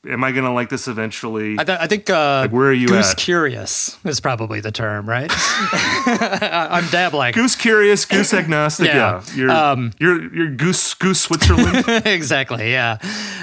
Am 0.09 0.25
I 0.25 0.33
going 0.33 0.45
to 0.45 0.53
like 0.53 0.71
this 0.71 0.89
eventually? 0.89 1.57
I, 1.59 1.65
th- 1.65 1.79
I 1.79 1.87
think 1.87 2.09
uh, 2.09 2.43
like, 2.43 2.53
where 2.53 2.69
are 2.69 2.73
you 2.73 2.89
goose 2.89 3.11
at? 3.11 3.19
curious 3.19 3.99
is 4.05 4.19
probably 4.21 4.61
the 4.61 4.73
term, 4.73 5.07
right? 5.07 5.31
I'm 5.31 6.89
dabbling. 6.89 7.33
Goose 7.33 7.55
curious, 7.55 8.07
goose 8.07 8.33
agnostic. 8.33 8.87
yeah, 8.87 9.23
yeah. 9.27 9.35
You're, 9.35 9.51
um, 9.51 9.93
you're 9.99 10.35
you're 10.35 10.51
goose 10.51 10.95
goose 10.95 11.21
Switzerland. 11.21 11.85
exactly. 12.07 12.71
Yeah. 12.71 12.97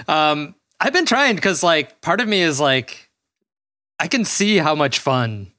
Um, 0.07 0.55
I've 0.79 0.93
been 0.93 1.05
trying 1.05 1.35
because 1.35 1.61
like 1.61 2.01
part 2.01 2.21
of 2.21 2.27
me 2.27 2.41
is 2.41 2.59
like 2.59 3.07
I 3.99 4.07
can 4.07 4.25
see 4.25 4.57
how 4.57 4.75
much 4.75 4.99
fun 4.99 5.51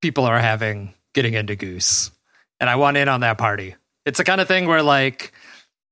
people 0.00 0.24
are 0.24 0.38
having 0.38 0.94
getting 1.14 1.34
into 1.34 1.56
Goose. 1.56 2.10
And 2.60 2.68
I 2.68 2.76
want 2.76 2.96
in 2.96 3.08
on 3.08 3.20
that 3.20 3.38
party. 3.38 3.76
It's 4.04 4.18
the 4.18 4.24
kind 4.24 4.40
of 4.40 4.48
thing 4.48 4.66
where 4.66 4.82
like, 4.82 5.32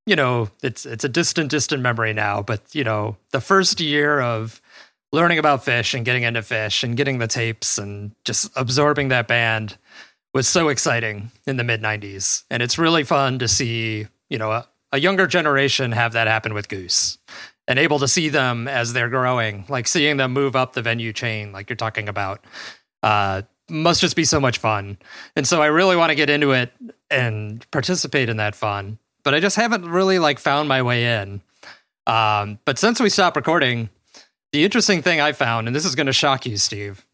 you 0.07 0.17
know, 0.17 0.51
it's 0.63 0.85
it's 0.85 1.05
a 1.05 1.09
distant, 1.09 1.51
distant 1.51 1.83
memory 1.83 2.13
now, 2.13 2.43
but 2.43 2.63
you 2.75 2.85
know, 2.85 3.17
the 3.31 3.41
first 3.41 3.81
year 3.81 4.21
of 4.21 4.61
learning 5.13 5.39
about 5.39 5.65
Phish 5.65 5.95
and 5.95 6.05
getting 6.05 6.23
into 6.23 6.41
Phish 6.41 6.83
and 6.83 6.97
getting 6.97 7.19
the 7.19 7.27
tapes 7.27 7.79
and 7.79 8.13
just 8.25 8.51
absorbing 8.57 9.09
that 9.09 9.29
band 9.29 9.77
was 10.35 10.49
so 10.49 10.69
exciting 10.69 11.31
in 11.47 11.57
the 11.57 11.65
mid 11.65 11.83
90s. 11.83 12.45
And 12.51 12.63
it's 12.63 12.79
really 12.79 13.05
fun 13.05 13.39
to 13.39 13.49
see, 13.49 14.07
you 14.31 14.39
know, 14.39 14.51
a, 14.51 14.69
a 14.93 15.01
younger 15.01 15.27
generation 15.27 15.93
have 15.93 16.15
that 16.15 16.27
happen 16.27 16.55
with 16.55 16.69
Goose 16.69 17.19
and 17.69 17.79
able 17.79 17.99
to 17.99 18.09
see 18.09 18.29
them 18.29 18.67
as 18.67 18.93
they're 18.93 19.09
growing, 19.09 19.65
like 19.69 19.87
seeing 19.87 20.17
them 20.17 20.33
move 20.33 20.57
up 20.57 20.73
the 20.73 20.83
venue 20.83 21.13
chain, 21.13 21.53
like 21.53 21.71
you're 21.71 21.77
talking 21.77 22.09
about, 22.09 22.45
uh, 23.03 23.43
must 23.69 24.01
just 24.01 24.17
be 24.17 24.25
so 24.25 24.41
much 24.41 24.59
fun. 24.59 24.99
And 25.37 25.47
so 25.47 25.63
I 25.63 25.67
really 25.67 25.97
want 25.97 26.11
to 26.11 26.15
get 26.17 26.29
into 26.29 26.53
it 26.53 26.73
and 27.11 27.65
participate 27.71 28.29
in 28.29 28.39
that 28.39 28.55
fun, 28.55 28.99
but 29.25 29.35
I 29.35 29.41
just 29.41 29.57
haven't 29.57 29.89
really 29.89 30.19
like 30.19 30.39
found 30.39 30.69
my 30.69 30.83
way 30.83 31.21
in. 31.21 31.41
Um, 32.07 32.59
but 32.65 32.79
since 32.79 33.01
we 33.01 33.09
stopped 33.09 33.37
recording, 33.37 33.91
the 34.53 34.65
interesting 34.65 35.03
thing 35.03 35.21
I 35.21 35.33
found, 35.33 35.67
and 35.67 35.75
this 35.75 35.85
is 35.85 35.95
going 35.95 36.07
to 36.07 36.13
shock 36.13 36.47
you, 36.47 36.57
Steve, 36.57 37.07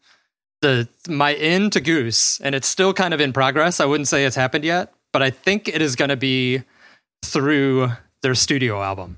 the 0.61 0.89
my 1.07 1.31
in 1.35 1.69
to 1.69 1.79
Goose, 1.79 2.39
and 2.41 2.55
it's 2.55 2.67
still 2.67 2.93
kind 2.93 3.13
of 3.13 3.21
in 3.21 3.33
progress. 3.33 3.79
I 3.79 3.85
wouldn't 3.85 4.07
say 4.07 4.25
it's 4.25 4.35
happened 4.35 4.65
yet, 4.65 4.93
but 5.11 5.21
I 5.21 5.29
think 5.29 5.67
it 5.67 5.81
is 5.81 5.95
going 5.95 6.09
to 6.09 6.17
be 6.17 6.63
through 7.23 7.91
their 8.21 8.35
studio 8.35 8.81
album 8.81 9.17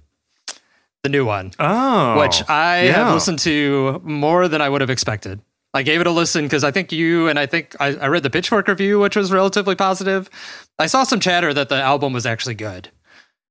the 1.04 1.10
new 1.10 1.26
one. 1.26 1.52
Oh, 1.60 2.20
which 2.20 2.48
I 2.50 2.86
yeah. 2.86 2.92
have 2.94 3.14
listened 3.14 3.40
to 3.40 4.02
more 4.04 4.48
than 4.48 4.62
I 4.62 4.70
would 4.70 4.82
have 4.82 4.90
expected. 4.90 5.42
I 5.74 5.84
gave 5.84 6.02
it 6.02 6.08
a 6.08 6.12
listen 6.12 6.46
because 6.46 6.64
I 6.64 6.72
think 6.72 6.92
you 6.92 7.28
and 7.28 7.40
I 7.40 7.46
think 7.46 7.76
I, 7.80 7.96
I, 7.96 8.08
read 8.08 8.24
the 8.24 8.30
Pitchfork 8.30 8.68
review, 8.68 9.00
which 9.00 9.16
was 9.16 9.32
relatively 9.32 9.76
positive. 9.76 10.30
I 10.78 10.88
saw 10.88 11.04
some 11.04 11.20
chatter 11.22 11.54
that 11.54 11.70
the 11.70 11.76
album 11.76 12.12
was 12.12 12.26
actually 12.26 12.56
good. 12.56 12.90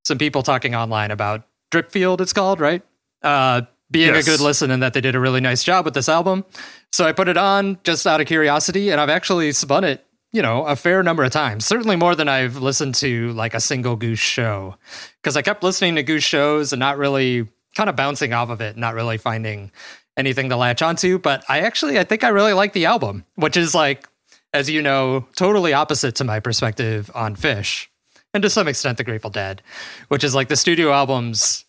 Some 0.04 0.18
people 0.18 0.42
talking 0.42 0.74
online 0.74 1.10
about 1.10 1.44
Dripfield, 1.72 2.20
it's 2.20 2.32
called, 2.32 2.60
right? 2.60 2.82
Uh, 3.22 3.62
being 3.90 4.14
yes. 4.14 4.26
a 4.26 4.30
good 4.30 4.40
listen 4.40 4.70
and 4.70 4.82
that 4.82 4.92
they 4.92 5.00
did 5.00 5.14
a 5.14 5.20
really 5.20 5.40
nice 5.40 5.64
job 5.64 5.84
with 5.84 5.94
this 5.94 6.08
album. 6.08 6.44
So 6.92 7.06
I 7.06 7.12
put 7.12 7.28
it 7.28 7.36
on 7.36 7.78
just 7.84 8.06
out 8.06 8.20
of 8.20 8.26
curiosity, 8.26 8.90
and 8.90 9.00
I've 9.00 9.10
actually 9.10 9.52
spun 9.52 9.84
it 9.84 10.04
you 10.32 10.42
know, 10.42 10.64
a 10.64 10.76
fair 10.76 11.02
number 11.02 11.24
of 11.24 11.32
times. 11.32 11.66
Certainly 11.66 11.96
more 11.96 12.14
than 12.14 12.28
I've 12.28 12.56
listened 12.56 12.94
to 12.96 13.32
like 13.32 13.54
a 13.54 13.60
single 13.60 13.96
Goose 13.96 14.20
show. 14.20 14.76
Because 15.20 15.36
I 15.36 15.42
kept 15.42 15.62
listening 15.62 15.96
to 15.96 16.02
Goose 16.02 16.22
shows 16.22 16.72
and 16.72 16.78
not 16.78 16.98
really 16.98 17.48
kind 17.74 17.90
of 17.90 17.96
bouncing 17.96 18.32
off 18.32 18.50
of 18.50 18.60
it, 18.60 18.76
not 18.76 18.94
really 18.94 19.18
finding 19.18 19.72
anything 20.20 20.48
to 20.50 20.56
latch 20.56 20.82
onto. 20.82 21.18
But 21.18 21.44
I 21.48 21.60
actually 21.60 21.98
I 21.98 22.04
think 22.04 22.22
I 22.22 22.28
really 22.28 22.52
like 22.52 22.72
the 22.72 22.86
album, 22.86 23.24
which 23.34 23.56
is 23.56 23.74
like, 23.74 24.08
as 24.52 24.70
you 24.70 24.80
know, 24.80 25.26
totally 25.34 25.72
opposite 25.72 26.14
to 26.16 26.24
my 26.24 26.38
perspective 26.38 27.10
on 27.14 27.34
Phish. 27.34 27.88
And 28.32 28.42
to 28.44 28.50
some 28.50 28.68
extent 28.68 28.96
the 28.96 29.04
Grateful 29.04 29.30
Dead, 29.30 29.62
which 30.06 30.22
is 30.22 30.34
like 30.34 30.48
the 30.48 30.56
studio 30.56 30.92
albums 30.92 31.64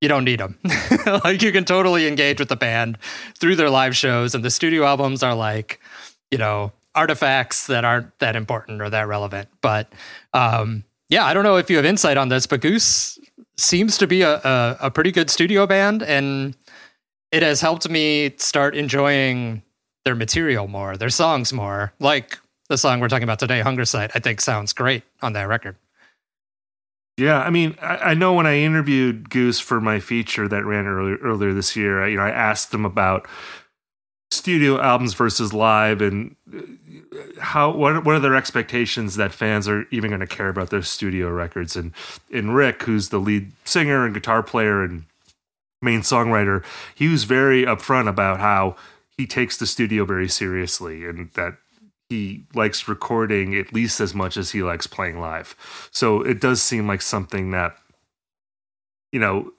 you 0.00 0.08
don't 0.08 0.24
need 0.24 0.40
them. 0.40 0.58
like 1.24 1.42
you 1.42 1.52
can 1.52 1.64
totally 1.64 2.06
engage 2.06 2.38
with 2.38 2.48
the 2.48 2.56
band 2.56 2.96
through 3.34 3.56
their 3.56 3.68
live 3.68 3.94
shows 3.94 4.34
and 4.34 4.44
the 4.44 4.50
studio 4.50 4.84
albums 4.84 5.22
are 5.22 5.34
like, 5.34 5.78
you 6.30 6.38
know, 6.38 6.72
artifacts 6.94 7.66
that 7.66 7.84
aren't 7.84 8.18
that 8.18 8.34
important 8.34 8.80
or 8.80 8.90
that 8.90 9.06
relevant. 9.06 9.48
But 9.60 9.92
um, 10.32 10.84
yeah, 11.08 11.24
I 11.24 11.34
don't 11.34 11.44
know 11.44 11.56
if 11.56 11.68
you 11.68 11.76
have 11.76 11.84
insight 11.84 12.16
on 12.16 12.28
this, 12.28 12.46
but 12.46 12.60
Goose 12.60 13.18
seems 13.56 13.98
to 13.98 14.06
be 14.06 14.22
a, 14.22 14.36
a, 14.36 14.76
a 14.82 14.90
pretty 14.90 15.12
good 15.12 15.28
studio 15.28 15.66
band, 15.66 16.02
and 16.02 16.56
it 17.32 17.42
has 17.42 17.60
helped 17.60 17.88
me 17.88 18.34
start 18.38 18.74
enjoying 18.74 19.62
their 20.04 20.14
material 20.14 20.66
more, 20.66 20.96
their 20.96 21.10
songs 21.10 21.52
more. 21.52 21.92
Like 21.98 22.38
the 22.68 22.78
song 22.78 23.00
we're 23.00 23.08
talking 23.08 23.24
about 23.24 23.38
today, 23.38 23.60
Hungersite, 23.60 24.10
I 24.14 24.18
think 24.18 24.40
sounds 24.40 24.72
great 24.72 25.02
on 25.22 25.32
that 25.34 25.48
record. 25.48 25.76
Yeah, 27.16 27.40
I 27.40 27.50
mean, 27.50 27.76
I, 27.82 27.96
I, 27.96 28.14
know 28.14 28.32
when 28.32 28.46
I 28.46 28.60
interviewed 28.60 29.28
Goose 29.28 29.60
for 29.60 29.78
my 29.78 30.00
feature 30.00 30.48
that 30.48 30.64
ran 30.64 30.86
earlier 30.86 31.16
earlier 31.16 31.52
this 31.52 31.76
year, 31.76 32.02
I, 32.02 32.08
you 32.08 32.16
know, 32.16 32.22
I 32.22 32.30
asked 32.30 32.70
them 32.70 32.86
about 32.86 33.28
studio 34.30 34.80
albums 34.80 35.12
versus 35.12 35.52
live 35.52 36.00
and 36.00 36.36
uh, 36.54 36.60
how 37.40 37.70
what 37.70 38.04
what 38.04 38.14
are 38.14 38.20
their 38.20 38.36
expectations 38.36 39.16
that 39.16 39.32
fans 39.32 39.68
are 39.68 39.86
even 39.90 40.08
going 40.08 40.20
to 40.20 40.26
care 40.26 40.48
about 40.48 40.70
their 40.70 40.82
studio 40.82 41.28
records 41.28 41.76
and 41.76 41.92
and 42.32 42.54
Rick 42.54 42.84
who's 42.84 43.08
the 43.08 43.18
lead 43.18 43.52
singer 43.64 44.04
and 44.04 44.14
guitar 44.14 44.42
player 44.42 44.84
and 44.84 45.04
main 45.82 46.00
songwriter 46.00 46.64
he 46.94 47.08
was 47.08 47.24
very 47.24 47.64
upfront 47.64 48.08
about 48.08 48.40
how 48.40 48.76
he 49.16 49.26
takes 49.26 49.56
the 49.56 49.66
studio 49.66 50.04
very 50.04 50.28
seriously 50.28 51.04
and 51.04 51.30
that 51.32 51.56
he 52.08 52.44
likes 52.54 52.88
recording 52.88 53.54
at 53.54 53.72
least 53.72 54.00
as 54.00 54.14
much 54.14 54.36
as 54.36 54.50
he 54.50 54.62
likes 54.62 54.86
playing 54.86 55.20
live 55.20 55.54
so 55.90 56.22
it 56.22 56.40
does 56.40 56.62
seem 56.62 56.86
like 56.86 57.02
something 57.02 57.50
that 57.50 57.76
you 59.12 59.20
know 59.20 59.52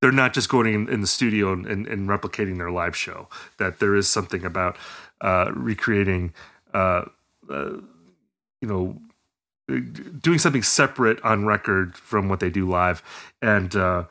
they're 0.00 0.12
not 0.12 0.34
just 0.34 0.48
going 0.48 0.72
in, 0.72 0.88
in 0.88 1.00
the 1.00 1.06
studio 1.06 1.52
and, 1.52 1.66
and, 1.66 1.86
and, 1.86 2.08
replicating 2.08 2.58
their 2.58 2.70
live 2.70 2.96
show. 2.96 3.28
That 3.58 3.78
there 3.78 3.94
is 3.94 4.08
something 4.08 4.44
about 4.44 4.76
uh, 5.20 5.50
recreating, 5.54 6.34
uh, 6.74 7.06
uh, 7.50 7.78
you 8.60 8.68
know, 8.68 9.00
doing 10.20 10.38
something 10.38 10.62
separate 10.62 11.20
on 11.22 11.46
record 11.46 11.96
from 11.96 12.28
what 12.28 12.40
they 12.40 12.50
do 12.50 12.68
live. 12.68 13.02
And 13.40 13.74
uh, 13.74 14.04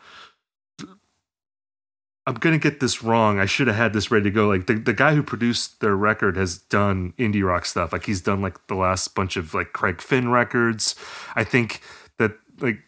I'm 2.27 2.35
gonna 2.35 2.57
get 2.57 2.79
this 2.79 3.03
wrong. 3.03 3.39
I 3.39 3.45
should 3.45 3.67
have 3.67 3.75
had 3.75 3.93
this 3.93 4.09
ready 4.09 4.23
to 4.25 4.31
go. 4.31 4.47
Like 4.47 4.65
the, 4.65 4.75
the 4.75 4.93
guy 4.93 5.13
who 5.13 5.21
produced 5.21 5.79
their 5.79 5.95
record 5.95 6.37
has 6.37 6.57
done 6.57 7.13
indie 7.19 7.45
rock 7.45 7.65
stuff. 7.65 7.93
Like 7.93 8.05
he's 8.05 8.21
done 8.21 8.41
like 8.41 8.65
the 8.67 8.75
last 8.75 9.13
bunch 9.13 9.37
of 9.37 9.53
like 9.53 9.73
Craig 9.73 10.01
Finn 10.01 10.29
records. 10.29 10.95
I 11.35 11.43
think 11.43 11.81
that 12.17 12.37
like 12.59 12.79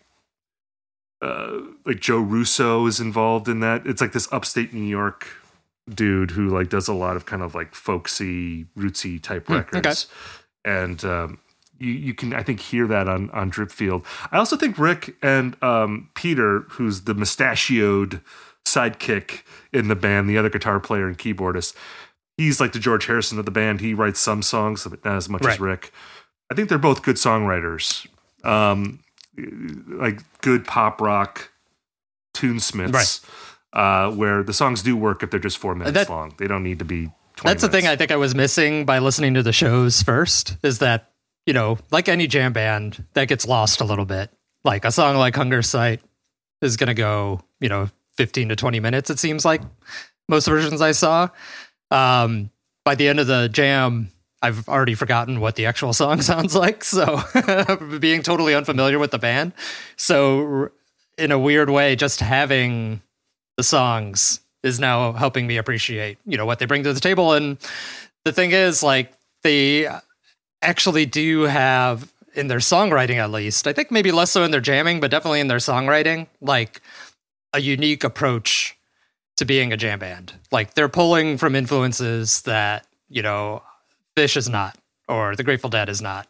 uh, 1.22 1.60
like 1.86 2.00
Joe 2.00 2.20
Russo 2.20 2.86
is 2.88 3.00
involved 3.00 3.48
in 3.48 3.60
that. 3.60 3.86
It's 3.86 4.02
like 4.02 4.14
this 4.14 4.28
upstate 4.32 4.74
New 4.74 4.82
York 4.82 5.28
dude 5.90 6.32
who 6.32 6.50
like 6.50 6.70
does 6.70 6.88
a 6.88 6.94
lot 6.94 7.16
of 7.16 7.26
kind 7.26 7.42
of 7.42 7.56
like 7.56 7.76
folksy, 7.76 8.66
rootsy 8.78 9.22
type 9.22 9.46
mm, 9.46 9.56
records, 9.58 10.08
okay. 10.66 10.80
and 10.80 11.06
um, 11.06 11.40
you 11.80 11.92
you 11.92 12.14
can 12.14 12.34
I 12.34 12.44
think 12.44 12.60
hear 12.60 12.88
that 12.88 13.08
on 13.08 13.30
on 13.32 13.52
Dripfield. 13.52 14.04
I 14.32 14.38
also 14.38 14.58
think 14.58 14.78
Rick 14.78 15.16
and 15.22 15.62
um, 15.64 16.10
Peter, 16.16 16.62
who's 16.70 17.02
the 17.02 17.14
mustachioed 17.14 18.22
sidekick 18.68 19.42
in 19.74 19.88
the 19.88 19.96
band, 19.96 20.30
the 20.30 20.38
other 20.38 20.50
guitar 20.50 20.80
player 20.80 21.08
and 21.08 21.18
keyboardist, 21.18 21.76
he's 22.38 22.60
like 22.60 22.74
the 22.74 22.80
George 22.80 23.06
Harrison 23.06 23.40
of 23.40 23.46
the 23.46 23.52
band. 23.52 23.82
He 23.82 23.94
writes 23.94 24.20
some 24.20 24.42
songs, 24.42 24.86
but 24.86 25.04
not 25.04 25.18
as 25.18 25.30
much 25.30 25.44
right. 25.44 25.54
as 25.54 25.60
Rick. 25.60 25.92
I 26.52 26.56
think 26.56 26.70
they're 26.70 26.78
both 26.78 27.04
good 27.04 27.18
songwriters. 27.18 28.08
Um, 28.44 29.00
like 29.88 30.22
good 30.42 30.66
pop 30.66 31.02
rock 31.02 31.52
tunesmiths, 32.34 32.94
right. 33.74 34.08
uh, 34.08 34.12
where 34.12 34.44
the 34.44 34.54
songs 34.54 34.84
do 34.84 34.96
work 34.96 35.24
if 35.24 35.32
they're 35.32 35.40
just 35.40 35.58
four 35.58 35.76
minutes 35.76 35.94
that, 35.94 36.10
long. 36.10 36.34
They 36.38 36.48
don't 36.48 36.64
need 36.64 36.80
to 36.80 36.86
be. 36.86 37.06
That's 37.36 37.44
minutes. 37.44 37.62
the 37.64 37.70
thing 37.70 37.88
I 37.88 37.96
think 37.96 38.12
I 38.12 38.16
was 38.16 38.34
missing 38.34 38.86
by 38.86 39.00
listening 39.00 39.34
to 39.36 39.44
the 39.44 39.54
shows 39.54 40.02
first 40.02 40.58
is 40.64 40.80
that 40.80 41.12
you 41.48 41.54
know, 41.54 41.80
like 41.90 42.10
any 42.10 42.28
jam 42.28 42.54
band, 42.54 43.06
that 43.14 43.30
gets 43.30 43.48
lost 43.48 43.82
a 43.82 43.86
little 43.86 44.06
bit. 44.06 44.30
Like 44.64 44.86
a 44.86 44.92
song 44.92 45.16
like 45.16 45.34
Hungersite 45.34 46.02
is 46.62 46.76
going 46.76 46.90
to 46.90 46.94
go, 46.94 47.42
you 47.62 47.70
know, 47.70 47.90
15 48.18 48.50
to 48.50 48.56
20 48.56 48.80
minutes, 48.80 49.10
it 49.10 49.20
seems 49.20 49.46
like 49.46 49.62
most 50.28 50.48
versions 50.48 50.82
I 50.82 50.92
saw. 50.92 51.30
Um, 51.92 52.50
by 52.84 52.96
the 52.96 53.08
end 53.08 53.20
of 53.20 53.28
the 53.28 53.50
jam, 53.50 54.12
I've 54.42 54.68
already 54.68 54.96
forgotten 54.96 55.40
what 55.40 55.56
the 55.56 55.66
actual 55.66 55.94
song 55.94 56.22
sounds 56.32 56.56
like. 56.56 56.84
So, 56.84 57.22
being 58.00 58.22
totally 58.24 58.56
unfamiliar 58.56 59.00
with 59.00 59.12
the 59.12 59.20
band. 59.20 59.54
So, 59.96 60.70
in 61.18 61.32
a 61.32 61.40
weird 61.40 61.70
way, 61.70 61.96
just 61.96 62.20
having 62.20 63.02
the 63.56 63.64
songs 63.64 64.40
is 64.64 64.80
now 64.80 65.14
helping 65.14 65.48
me 65.48 65.58
appreciate, 65.58 66.18
you 66.26 66.38
know, 66.38 66.46
what 66.46 66.60
they 66.60 66.66
bring 66.66 66.84
to 66.84 66.94
the 66.94 67.00
table. 67.00 67.34
And 67.34 67.58
the 68.24 68.32
thing 68.32 68.52
is, 68.52 68.84
like, 68.84 69.14
they 69.44 69.88
actually 70.62 71.06
do 71.06 71.44
have 71.44 72.12
in 72.36 72.48
their 72.48 72.60
songwriting, 72.60 73.16
at 73.16 73.32
least, 73.32 73.66
I 73.66 73.74
think 73.74 73.90
maybe 73.90 74.12
less 74.12 74.32
so 74.32 74.44
in 74.44 74.52
their 74.52 74.62
jamming, 74.62 75.00
but 75.00 75.10
definitely 75.10 75.40
in 75.40 75.48
their 75.48 75.58
songwriting, 75.58 76.28
like 76.40 76.82
a 77.58 77.60
unique 77.60 78.04
approach 78.04 78.78
to 79.36 79.46
being 79.46 79.74
a 79.74 79.78
jam 79.78 79.98
band. 79.98 80.34
Like, 80.52 80.76
they're 80.76 80.88
pulling 80.88 81.38
from 81.38 81.56
influences 81.56 82.44
that, 82.44 82.86
you 83.10 83.24
know, 83.24 83.64
Phish 84.16 84.38
is 84.38 84.48
not, 84.48 84.78
or 85.08 85.36
the 85.36 85.44
Grateful 85.44 85.72
Dead 85.72 85.90
is 85.90 86.02
not. 86.02 86.28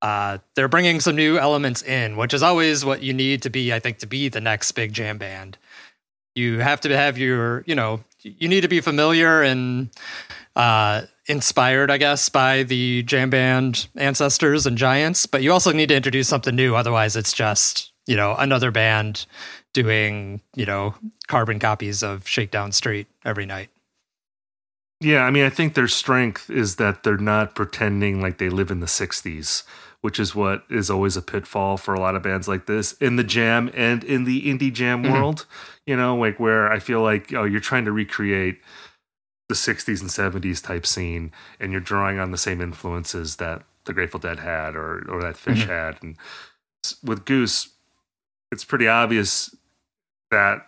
Uh, 0.00 0.38
they're 0.54 0.68
bringing 0.68 1.00
some 1.00 1.16
new 1.16 1.38
elements 1.38 1.82
in, 1.82 2.16
which 2.16 2.32
is 2.32 2.42
always 2.42 2.84
what 2.84 3.02
you 3.02 3.12
need 3.12 3.42
to 3.42 3.50
be, 3.50 3.72
I 3.72 3.80
think, 3.80 3.98
to 3.98 4.06
be 4.06 4.28
the 4.28 4.40
next 4.40 4.72
big 4.72 4.92
jam 4.92 5.18
band. 5.18 5.58
You 6.36 6.60
have 6.60 6.80
to 6.82 6.96
have 6.96 7.18
your, 7.18 7.64
you 7.66 7.74
know, 7.74 8.00
you 8.20 8.48
need 8.48 8.60
to 8.60 8.68
be 8.68 8.80
familiar 8.80 9.42
and 9.42 9.90
uh, 10.54 11.02
inspired, 11.26 11.90
I 11.90 11.98
guess, 11.98 12.28
by 12.28 12.62
the 12.62 13.02
jam 13.02 13.30
band 13.30 13.88
ancestors 13.96 14.66
and 14.66 14.78
giants, 14.78 15.26
but 15.26 15.42
you 15.42 15.52
also 15.52 15.72
need 15.72 15.88
to 15.88 15.96
introduce 15.96 16.28
something 16.28 16.54
new. 16.54 16.76
Otherwise, 16.76 17.16
it's 17.16 17.32
just 17.32 17.89
you 18.06 18.16
know, 18.16 18.34
another 18.38 18.70
band 18.70 19.26
doing, 19.72 20.40
you 20.54 20.66
know, 20.66 20.94
carbon 21.28 21.58
copies 21.58 22.02
of 22.02 22.26
Shakedown 22.26 22.72
Street 22.72 23.06
every 23.24 23.46
night. 23.46 23.70
Yeah, 25.00 25.22
I 25.22 25.30
mean, 25.30 25.44
I 25.44 25.50
think 25.50 25.74
their 25.74 25.88
strength 25.88 26.50
is 26.50 26.76
that 26.76 27.02
they're 27.02 27.16
not 27.16 27.54
pretending 27.54 28.20
like 28.20 28.38
they 28.38 28.50
live 28.50 28.70
in 28.70 28.80
the 28.80 28.86
60s, 28.86 29.62
which 30.02 30.20
is 30.20 30.34
what 30.34 30.64
is 30.68 30.90
always 30.90 31.16
a 31.16 31.22
pitfall 31.22 31.78
for 31.78 31.94
a 31.94 32.00
lot 32.00 32.14
of 32.14 32.22
bands 32.22 32.46
like 32.46 32.66
this 32.66 32.92
in 32.94 33.16
the 33.16 33.24
jam 33.24 33.70
and 33.74 34.04
in 34.04 34.24
the 34.24 34.42
indie 34.42 34.72
jam 34.72 35.02
mm-hmm. 35.02 35.12
world, 35.12 35.46
you 35.86 35.96
know, 35.96 36.14
like 36.16 36.38
where 36.38 36.70
I 36.70 36.80
feel 36.80 37.00
like, 37.00 37.32
oh, 37.32 37.44
you're 37.44 37.60
trying 37.60 37.86
to 37.86 37.92
recreate 37.92 38.60
the 39.48 39.54
60s 39.54 40.00
and 40.00 40.10
70s 40.10 40.62
type 40.62 40.86
scene 40.86 41.32
and 41.58 41.72
you're 41.72 41.80
drawing 41.80 42.18
on 42.18 42.30
the 42.30 42.38
same 42.38 42.60
influences 42.60 43.36
that 43.36 43.62
the 43.84 43.94
Grateful 43.94 44.20
Dead 44.20 44.38
had 44.38 44.76
or 44.76 45.04
or 45.08 45.22
that 45.22 45.34
Phish 45.34 45.62
mm-hmm. 45.62 45.70
had 45.70 45.98
and 46.02 46.16
with 47.02 47.24
Goose 47.24 47.70
it's 48.50 48.64
pretty 48.64 48.88
obvious 48.88 49.54
that 50.30 50.66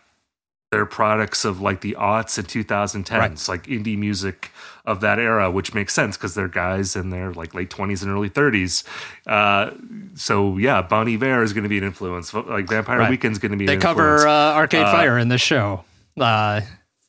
they're 0.73 0.87
products 0.87 1.45
of 1.45 1.61
like 1.61 1.83
the 1.83 1.95
aughts 1.99 2.39
and 2.39 2.49
2010s, 2.49 3.11
right. 3.11 3.49
like 3.49 3.67
indie 3.67 3.97
music 3.97 4.51
of 4.87 5.01
that 5.03 5.19
era, 5.19 5.51
which 5.51 5.75
makes 5.75 5.93
sense 5.93 6.17
because 6.17 6.35
they're 6.35 6.49
guys 6.49 6.97
in 6.97 7.11
their 7.11 7.33
like 7.33 7.55
late 7.55 7.69
20s 7.69 8.03
and 8.03 8.11
early 8.11 8.31
30s. 8.31 8.83
Uh, 9.27 9.73
so 10.15 10.57
yeah, 10.57 10.81
Bon 10.81 11.07
Iver 11.07 11.43
is 11.43 11.53
going 11.53 11.65
to 11.65 11.69
be 11.69 11.77
an 11.77 11.85
influence. 11.85 12.33
Like 12.33 12.69
Vampire 12.69 13.01
right. 13.01 13.11
Weekend's 13.11 13.39
going 13.39 13.53
to 13.53 13.59
be. 13.59 13.67
They 13.67 13.77
cover 13.77 14.27
uh, 14.27 14.55
Arcade 14.55 14.85
uh, 14.85 14.93
Fire 14.93 15.19
in 15.19 15.29
this 15.29 15.43
show. 15.43 15.85
Uh, 16.19 16.62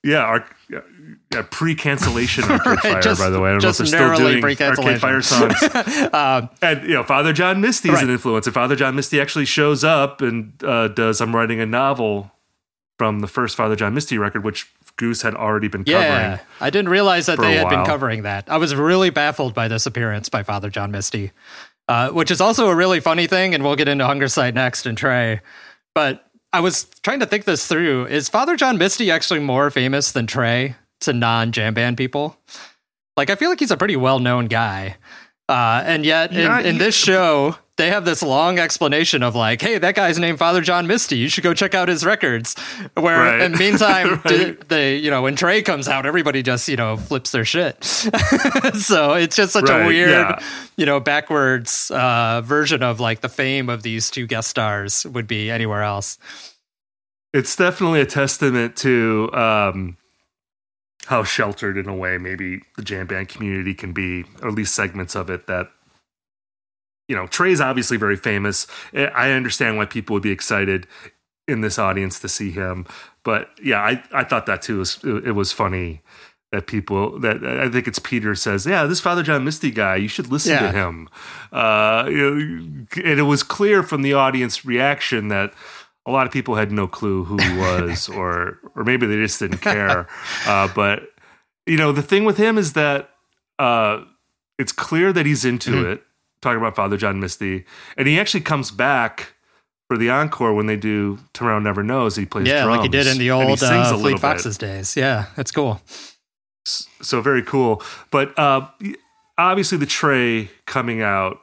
yeah, 0.03 0.19
our, 0.19 0.45
yeah, 1.33 1.45
pre-cancellation 1.49 2.43
Arcade 2.49 2.65
right, 2.65 2.79
Fire, 2.79 3.01
just, 3.01 3.21
by 3.21 3.29
the 3.29 3.39
way. 3.39 3.49
I 3.49 3.53
don't 3.53 3.63
know 3.63 3.69
if 3.69 3.77
they're 3.77 3.85
still 3.85 4.15
doing 4.15 4.43
Arcade 4.43 5.01
Fire 5.01 5.21
songs. 5.21 5.61
um, 6.13 6.49
and 6.61 6.83
you 6.83 6.93
know, 6.93 7.03
Father 7.03 7.33
John 7.33 7.61
Misty 7.61 7.89
is 7.89 7.95
right. 7.95 8.03
an 8.03 8.09
influence. 8.09 8.47
And 8.47 8.53
Father 8.53 8.75
John 8.75 8.95
Misty 8.95 9.19
actually 9.19 9.45
shows 9.45 9.83
up 9.83 10.21
and 10.21 10.53
uh, 10.63 10.89
does 10.89 11.21
"I'm 11.21 11.35
writing 11.35 11.59
a 11.59 11.65
novel" 11.65 12.31
from 12.97 13.19
the 13.19 13.27
first 13.27 13.55
Father 13.55 13.75
John 13.75 13.93
Misty 13.93 14.17
record, 14.17 14.43
which 14.43 14.71
Goose 14.97 15.21
had 15.23 15.33
already 15.35 15.67
been 15.67 15.83
covering. 15.83 16.03
Yeah, 16.03 16.39
I 16.61 16.69
didn't 16.69 16.89
realize 16.89 17.25
that 17.25 17.39
they 17.39 17.55
had 17.55 17.69
been 17.69 17.85
covering 17.85 18.23
that. 18.23 18.45
I 18.47 18.57
was 18.57 18.75
really 18.75 19.09
baffled 19.09 19.53
by 19.53 19.67
this 19.67 19.85
appearance 19.85 20.29
by 20.29 20.43
Father 20.43 20.69
John 20.69 20.91
Misty, 20.91 21.31
uh, 21.87 22.09
which 22.09 22.31
is 22.31 22.39
also 22.39 22.69
a 22.69 22.75
really 22.75 22.99
funny 22.99 23.27
thing, 23.27 23.53
and 23.53 23.63
we'll 23.63 23.75
get 23.75 23.87
into 23.87 24.03
Hungersite 24.03 24.53
next 24.53 24.85
and 24.85 24.97
Trey. 24.97 25.41
But 25.95 26.25
I 26.51 26.59
was 26.59 26.85
trying 27.01 27.19
to 27.21 27.25
think 27.25 27.45
this 27.45 27.67
through. 27.67 28.05
Is 28.05 28.29
Father 28.29 28.55
John 28.55 28.77
Misty 28.77 29.09
actually 29.09 29.39
more 29.39 29.71
famous 29.71 30.11
than 30.11 30.27
Trey 30.27 30.75
to 31.03 31.13
non 31.13 31.51
jam 31.51 31.73
band 31.73 31.97
people? 31.97 32.37
Like, 33.15 33.29
I 33.29 33.35
feel 33.35 33.49
like 33.49 33.59
he's 33.59 33.71
a 33.71 33.77
pretty 33.77 33.95
well 33.95 34.19
known 34.19 34.47
guy. 34.47 34.97
Uh, 35.49 35.83
and 35.85 36.05
yet, 36.05 36.31
in, 36.31 36.65
in 36.65 36.77
this 36.77 36.95
show, 36.95 37.57
they 37.75 37.89
have 37.89 38.05
this 38.05 38.21
long 38.21 38.59
explanation 38.59 39.23
of 39.23 39.35
like, 39.35 39.61
hey, 39.61 39.77
that 39.79 39.95
guy's 39.95 40.19
named 40.19 40.37
Father 40.37 40.61
John 40.61 40.85
Misty. 40.85 41.17
You 41.17 41.27
should 41.27 41.43
go 41.43 41.53
check 41.53 41.73
out 41.73 41.89
his 41.89 42.05
records. 42.05 42.55
Where 42.93 43.17
right. 43.17 43.41
in 43.41 43.51
the 43.51 43.57
meantime, 43.57 44.21
right. 44.25 44.69
they, 44.69 44.97
you 44.97 45.09
know, 45.09 45.23
when 45.23 45.35
Trey 45.35 45.63
comes 45.63 45.87
out, 45.87 46.05
everybody 46.05 46.43
just, 46.43 46.69
you 46.69 46.75
know, 46.75 46.97
flips 46.97 47.31
their 47.31 47.45
shit. 47.45 47.83
so 47.83 49.13
it's 49.13 49.35
just 49.35 49.53
such 49.53 49.69
right. 49.69 49.83
a 49.83 49.87
weird, 49.87 50.09
yeah. 50.09 50.39
you 50.77 50.85
know, 50.85 50.99
backwards 50.99 51.89
uh, 51.91 52.41
version 52.43 52.83
of 52.83 52.99
like 52.99 53.21
the 53.21 53.29
fame 53.29 53.69
of 53.69 53.81
these 53.81 54.11
two 54.11 54.27
guest 54.27 54.49
stars 54.49 55.05
would 55.07 55.27
be 55.27 55.49
anywhere 55.49 55.81
else. 55.81 56.19
It's 57.33 57.55
definitely 57.55 58.01
a 58.01 58.05
testament 58.05 58.75
to 58.77 59.31
um, 59.33 59.97
how 61.05 61.23
sheltered 61.23 61.77
in 61.77 61.87
a 61.87 61.95
way 61.95 62.17
maybe 62.17 62.61
the 62.75 62.81
jam 62.81 63.07
band 63.07 63.29
community 63.29 63.73
can 63.73 63.93
be, 63.93 64.23
or 64.41 64.49
at 64.49 64.55
least 64.55 64.73
segments 64.73 65.15
of 65.15 65.29
it 65.29 65.47
that 65.47 65.69
you 67.07 67.15
know, 67.15 67.27
Trey's 67.27 67.61
obviously 67.61 67.97
very 67.97 68.15
famous. 68.15 68.65
I 68.93 69.31
understand 69.31 69.77
why 69.77 69.85
people 69.85 70.13
would 70.13 70.23
be 70.23 70.31
excited 70.31 70.87
in 71.47 71.61
this 71.61 71.77
audience 71.77 72.19
to 72.21 72.29
see 72.29 72.51
him. 72.51 72.85
But 73.23 73.49
yeah, 73.61 73.81
I, 73.81 74.03
I 74.13 74.23
thought 74.23 74.45
that 74.45 74.61
too. 74.61 74.75
It 74.75 74.79
was, 74.79 75.03
it 75.03 75.35
was 75.35 75.51
funny 75.51 76.01
that 76.51 76.67
people 76.67 77.19
that 77.19 77.43
I 77.43 77.67
think 77.69 77.87
it's 77.87 77.99
Peter 77.99 78.35
says, 78.35 78.65
yeah, 78.65 78.85
this 78.85 78.99
Father 78.99 79.23
John 79.23 79.43
Misty 79.43 79.71
guy, 79.71 79.95
you 79.95 80.07
should 80.07 80.31
listen 80.31 80.53
yeah. 80.53 80.59
to 80.59 80.71
him. 80.71 81.09
Uh, 81.51 82.05
you 82.07 82.17
know, 82.17 82.85
and 83.03 83.19
it 83.19 83.23
was 83.23 83.43
clear 83.43 83.83
from 83.83 84.01
the 84.03 84.13
audience 84.13 84.63
reaction 84.63 85.27
that 85.29 85.53
a 86.05 86.11
lot 86.11 86.27
of 86.27 86.33
people 86.33 86.55
had 86.55 86.71
no 86.71 86.87
clue 86.87 87.23
who 87.23 87.37
he 87.37 87.57
was, 87.57 88.09
or 88.17 88.59
or 88.75 88.83
maybe 88.83 89.05
they 89.05 89.15
just 89.15 89.39
didn't 89.39 89.59
care. 89.59 90.07
Uh, 90.45 90.67
but 90.75 91.03
you 91.65 91.77
know, 91.77 91.91
the 91.91 92.01
thing 92.01 92.25
with 92.25 92.37
him 92.37 92.57
is 92.57 92.73
that 92.73 93.09
uh, 93.59 94.03
it's 94.57 94.71
clear 94.71 95.13
that 95.13 95.25
he's 95.25 95.45
into 95.45 95.71
mm-hmm. 95.71 95.91
it 95.93 96.03
talking 96.41 96.57
about 96.57 96.75
Father 96.75 96.97
John 96.97 97.19
Misty, 97.19 97.65
and 97.97 98.07
he 98.07 98.19
actually 98.19 98.41
comes 98.41 98.71
back 98.71 99.33
for 99.87 99.97
the 99.97 100.09
encore 100.09 100.53
when 100.53 100.65
they 100.65 100.75
do 100.75 101.19
Tomorrow 101.33 101.59
Never 101.59 101.83
Knows. 101.83 102.15
He 102.15 102.25
plays 102.25 102.47
yeah, 102.47 102.63
drums, 102.63 102.77
like 102.77 102.83
he 102.83 102.89
did 102.89 103.07
in 103.07 103.17
the 103.17 103.31
old 103.31 103.63
uh, 103.63 103.97
Fleet 103.97 104.19
Foxes 104.19 104.57
bit. 104.57 104.67
days. 104.67 104.97
Yeah, 104.97 105.27
that's 105.35 105.51
cool. 105.51 105.81
So 106.65 107.21
very 107.21 107.43
cool, 107.43 107.81
but 108.09 108.37
uh, 108.39 108.67
obviously 109.37 109.77
the 109.77 109.85
Trey 109.85 110.49
coming 110.65 111.01
out 111.01 111.39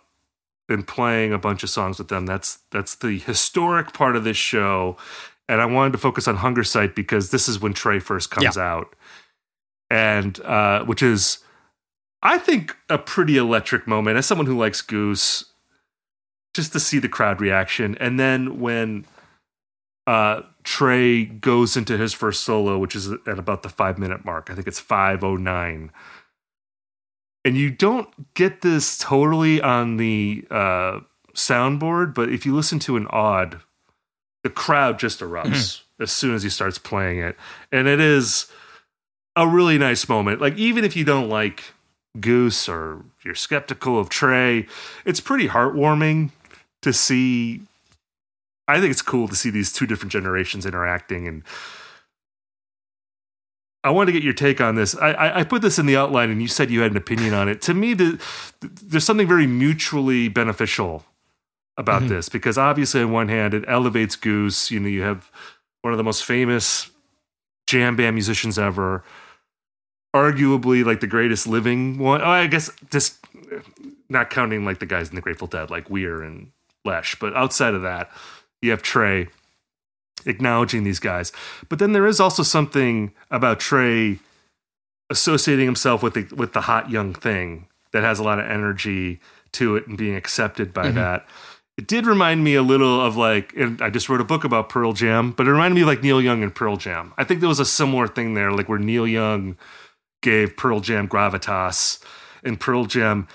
and 0.70 0.86
playing 0.86 1.32
a 1.32 1.38
bunch 1.38 1.62
of 1.62 1.70
songs 1.70 1.98
with 1.98 2.08
them. 2.08 2.26
That's 2.26 2.60
that's 2.70 2.94
the 2.94 3.18
historic 3.18 3.92
part 3.92 4.16
of 4.16 4.24
this 4.24 4.36
show, 4.36 4.96
and 5.48 5.60
I 5.60 5.66
wanted 5.66 5.92
to 5.92 5.98
focus 5.98 6.28
on 6.28 6.38
Hungersite 6.38 6.94
because 6.94 7.30
this 7.30 7.48
is 7.48 7.60
when 7.60 7.74
Trey 7.74 7.98
first 7.98 8.30
comes 8.30 8.56
yeah. 8.56 8.62
out, 8.62 8.94
and 9.90 10.40
uh, 10.40 10.84
which 10.84 11.02
is 11.02 11.38
I 12.22 12.38
think 12.38 12.76
a 12.88 12.98
pretty 12.98 13.36
electric 13.36 13.86
moment 13.86 14.16
as 14.16 14.26
someone 14.26 14.46
who 14.46 14.58
likes 14.58 14.82
Goose, 14.82 15.44
just 16.54 16.72
to 16.72 16.80
see 16.80 16.98
the 16.98 17.08
crowd 17.08 17.40
reaction. 17.40 17.96
And 17.98 18.20
then 18.20 18.60
when 18.60 19.06
uh, 20.06 20.42
Trey 20.64 21.24
goes 21.24 21.76
into 21.76 21.96
his 21.96 22.12
first 22.12 22.42
solo, 22.42 22.78
which 22.78 22.94
is 22.94 23.10
at 23.26 23.38
about 23.38 23.62
the 23.62 23.68
five 23.68 23.98
minute 23.98 24.24
mark, 24.24 24.50
I 24.50 24.54
think 24.54 24.66
it's 24.66 24.80
509. 24.80 25.90
And 27.44 27.56
you 27.56 27.70
don't 27.70 28.34
get 28.34 28.60
this 28.60 28.98
totally 28.98 29.62
on 29.62 29.96
the 29.96 30.44
uh, 30.50 31.00
soundboard, 31.34 32.14
but 32.14 32.28
if 32.28 32.44
you 32.44 32.54
listen 32.54 32.78
to 32.80 32.96
an 32.98 33.06
odd, 33.08 33.60
the 34.42 34.50
crowd 34.50 34.98
just 34.98 35.20
erupts 35.20 35.46
mm-hmm. 35.46 36.02
as 36.02 36.12
soon 36.12 36.34
as 36.34 36.42
he 36.42 36.50
starts 36.50 36.76
playing 36.76 37.18
it. 37.18 37.36
And 37.72 37.88
it 37.88 37.98
is 37.98 38.50
a 39.36 39.48
really 39.48 39.78
nice 39.78 40.06
moment. 40.08 40.40
Like, 40.40 40.56
even 40.58 40.84
if 40.84 40.94
you 40.96 41.04
don't 41.04 41.30
like 41.30 41.72
Goose 42.20 42.68
or 42.68 43.04
you're 43.24 43.34
skeptical 43.34 43.98
of 43.98 44.10
Trey, 44.10 44.66
it's 45.06 45.20
pretty 45.20 45.48
heartwarming 45.48 46.30
to 46.82 46.92
see. 46.92 47.62
I 48.68 48.80
think 48.80 48.90
it's 48.90 49.02
cool 49.02 49.28
to 49.28 49.34
see 49.34 49.48
these 49.48 49.72
two 49.72 49.86
different 49.86 50.12
generations 50.12 50.66
interacting 50.66 51.26
and. 51.26 51.42
I 53.82 53.90
want 53.90 54.08
to 54.08 54.12
get 54.12 54.22
your 54.22 54.34
take 54.34 54.60
on 54.60 54.74
this. 54.74 54.94
I, 54.94 55.12
I, 55.12 55.40
I, 55.40 55.44
put 55.44 55.62
this 55.62 55.78
in 55.78 55.86
the 55.86 55.96
outline, 55.96 56.30
and 56.30 56.42
you 56.42 56.48
said 56.48 56.70
you 56.70 56.82
had 56.82 56.90
an 56.90 56.98
opinion 56.98 57.32
on 57.32 57.48
it. 57.48 57.62
To 57.62 57.74
me, 57.74 57.94
the, 57.94 58.22
there's 58.60 59.04
something 59.04 59.26
very 59.26 59.46
mutually 59.46 60.28
beneficial 60.28 61.04
about 61.78 62.02
mm-hmm. 62.02 62.10
this 62.10 62.28
because 62.28 62.58
obviously, 62.58 63.00
on 63.00 63.10
one 63.10 63.28
hand, 63.28 63.54
it 63.54 63.64
elevates 63.66 64.16
Goose. 64.16 64.70
You 64.70 64.80
know, 64.80 64.88
you 64.88 65.02
have 65.02 65.30
one 65.80 65.94
of 65.94 65.96
the 65.96 66.04
most 66.04 66.24
famous 66.24 66.90
jam 67.66 67.96
band 67.96 68.14
musicians 68.14 68.58
ever 68.58 69.02
arguably 70.14 70.84
like 70.84 71.00
the 71.00 71.06
greatest 71.06 71.46
living 71.46 71.98
one. 71.98 72.20
Oh, 72.20 72.26
I 72.26 72.46
guess 72.46 72.70
just 72.90 73.18
not 74.08 74.30
counting 74.30 74.64
like 74.64 74.80
the 74.80 74.86
guys 74.86 75.08
in 75.08 75.14
the 75.14 75.20
Grateful 75.20 75.46
Dead, 75.46 75.70
like 75.70 75.88
Weir 75.88 76.22
and 76.22 76.50
Lesh, 76.84 77.16
but 77.20 77.34
outside 77.36 77.74
of 77.74 77.82
that, 77.82 78.10
you 78.60 78.70
have 78.70 78.82
Trey 78.82 79.28
acknowledging 80.26 80.84
these 80.84 80.98
guys. 80.98 81.32
But 81.68 81.78
then 81.78 81.92
there 81.92 82.06
is 82.06 82.20
also 82.20 82.42
something 82.42 83.12
about 83.30 83.60
Trey 83.60 84.18
associating 85.10 85.66
himself 85.66 86.02
with 86.02 86.14
the 86.14 86.34
with 86.34 86.52
the 86.52 86.62
hot 86.62 86.90
young 86.90 87.12
thing 87.12 87.66
that 87.92 88.02
has 88.02 88.18
a 88.18 88.22
lot 88.22 88.38
of 88.38 88.48
energy 88.48 89.20
to 89.52 89.76
it 89.76 89.86
and 89.86 89.98
being 89.98 90.14
accepted 90.14 90.72
by 90.72 90.86
mm-hmm. 90.86 90.96
that. 90.96 91.26
It 91.76 91.86
did 91.86 92.06
remind 92.06 92.44
me 92.44 92.54
a 92.56 92.62
little 92.62 93.00
of 93.00 93.16
like, 93.16 93.54
and 93.56 93.80
I 93.80 93.90
just 93.90 94.08
wrote 94.08 94.20
a 94.20 94.24
book 94.24 94.44
about 94.44 94.68
Pearl 94.68 94.92
Jam, 94.92 95.32
but 95.32 95.46
it 95.46 95.50
reminded 95.50 95.76
me 95.76 95.80
of 95.80 95.86
like 95.86 96.02
Neil 96.02 96.20
Young 96.20 96.42
and 96.42 96.54
Pearl 96.54 96.76
Jam. 96.76 97.14
I 97.16 97.24
think 97.24 97.40
there 97.40 97.48
was 97.48 97.60
a 97.60 97.64
similar 97.64 98.06
thing 98.06 98.34
there, 98.34 98.52
like 98.52 98.68
where 98.68 98.78
Neil 98.78 99.06
Young 99.06 99.56
gave 100.22 100.56
Pearl 100.56 100.80
Jam 100.80 101.08
gravitas, 101.08 102.02
and 102.44 102.60
Pearl 102.60 102.84
Jam 102.84 103.28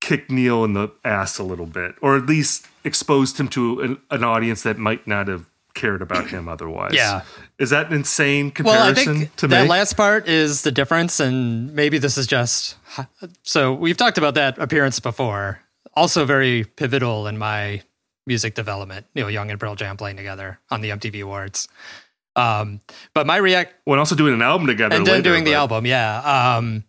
kicked 0.00 0.30
Neil 0.30 0.64
in 0.64 0.74
the 0.74 0.88
ass 1.04 1.38
a 1.38 1.44
little 1.44 1.66
bit, 1.66 1.94
or 2.02 2.16
at 2.16 2.26
least 2.26 2.66
exposed 2.84 3.38
him 3.38 3.48
to 3.48 3.80
an, 3.80 3.98
an 4.10 4.22
audience 4.22 4.62
that 4.64 4.76
might 4.76 5.06
not 5.06 5.28
have 5.28 5.48
cared 5.74 6.02
about 6.02 6.28
him 6.28 6.48
otherwise. 6.48 6.94
Yeah. 6.94 7.22
Is 7.58 7.70
that 7.70 7.88
an 7.88 7.94
insane 7.94 8.50
comparison 8.50 8.82
well, 8.82 8.90
I 8.90 9.18
think 9.18 9.36
to 9.36 9.48
that 9.48 9.62
make? 9.62 9.70
last 9.70 9.94
part 9.96 10.28
is 10.28 10.62
the 10.62 10.72
difference, 10.72 11.20
and 11.20 11.74
maybe 11.74 11.98
this 11.98 12.18
is 12.18 12.26
just 12.26 12.76
so 13.42 13.72
we've 13.72 13.96
talked 13.96 14.18
about 14.18 14.34
that 14.34 14.58
appearance 14.58 15.00
before. 15.00 15.60
Also, 15.94 16.24
very 16.24 16.64
pivotal 16.64 17.26
in 17.26 17.36
my 17.38 17.82
music 18.26 18.54
development. 18.54 19.06
Neil 19.14 19.30
Young 19.30 19.50
and 19.50 19.60
Pearl 19.60 19.74
Jam 19.74 19.96
playing 19.96 20.16
together 20.16 20.58
on 20.70 20.80
the 20.80 20.90
MTV 20.90 21.22
Awards. 21.22 21.68
Um, 22.34 22.80
but 23.14 23.26
my 23.26 23.36
react 23.36 23.74
when 23.84 23.98
also 23.98 24.14
doing 24.14 24.32
an 24.32 24.42
album 24.42 24.66
together 24.66 24.96
and 24.96 25.06
then 25.06 25.22
doing 25.22 25.44
but... 25.44 25.50
the 25.50 25.54
album, 25.54 25.86
yeah. 25.86 26.56
Um, 26.56 26.84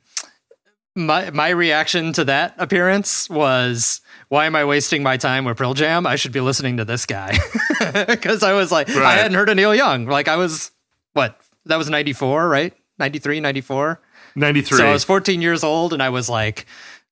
my 0.96 1.32
my 1.32 1.50
reaction 1.50 2.14
to 2.14 2.26
that 2.26 2.56
appearance 2.58 3.30
was 3.30 4.02
why 4.34 4.48
am 4.48 4.56
I 4.56 4.66
wasting 4.66 5.04
my 5.04 5.18
time 5.18 5.46
with 5.46 5.58
Pearl 5.58 5.76
Jam? 5.76 6.08
I 6.08 6.16
should 6.16 6.32
be 6.32 6.40
listening 6.40 6.78
to 6.78 6.86
this 6.86 7.06
guy 7.06 7.38
because 8.08 8.42
I 8.42 8.54
was 8.54 8.72
like 8.72 8.90
I 8.90 9.14
hadn't 9.14 9.36
heard 9.36 9.48
of 9.48 9.56
Neil 9.56 9.76
Young. 9.76 10.08
Like 10.08 10.28
I 10.28 10.38
was 10.38 10.72
what 11.14 11.40
that 11.66 11.76
was 11.76 11.88
94, 11.88 12.50
right? 12.50 12.74
93, 12.98 13.42
94. 13.42 14.02
93. 14.36 14.78
So 14.80 14.88
I 14.88 14.92
was 14.92 15.04
14 15.04 15.40
years 15.40 15.64
old 15.64 15.94
and 15.94 16.02
I 16.02 16.10
was 16.10 16.30
like 16.30 16.66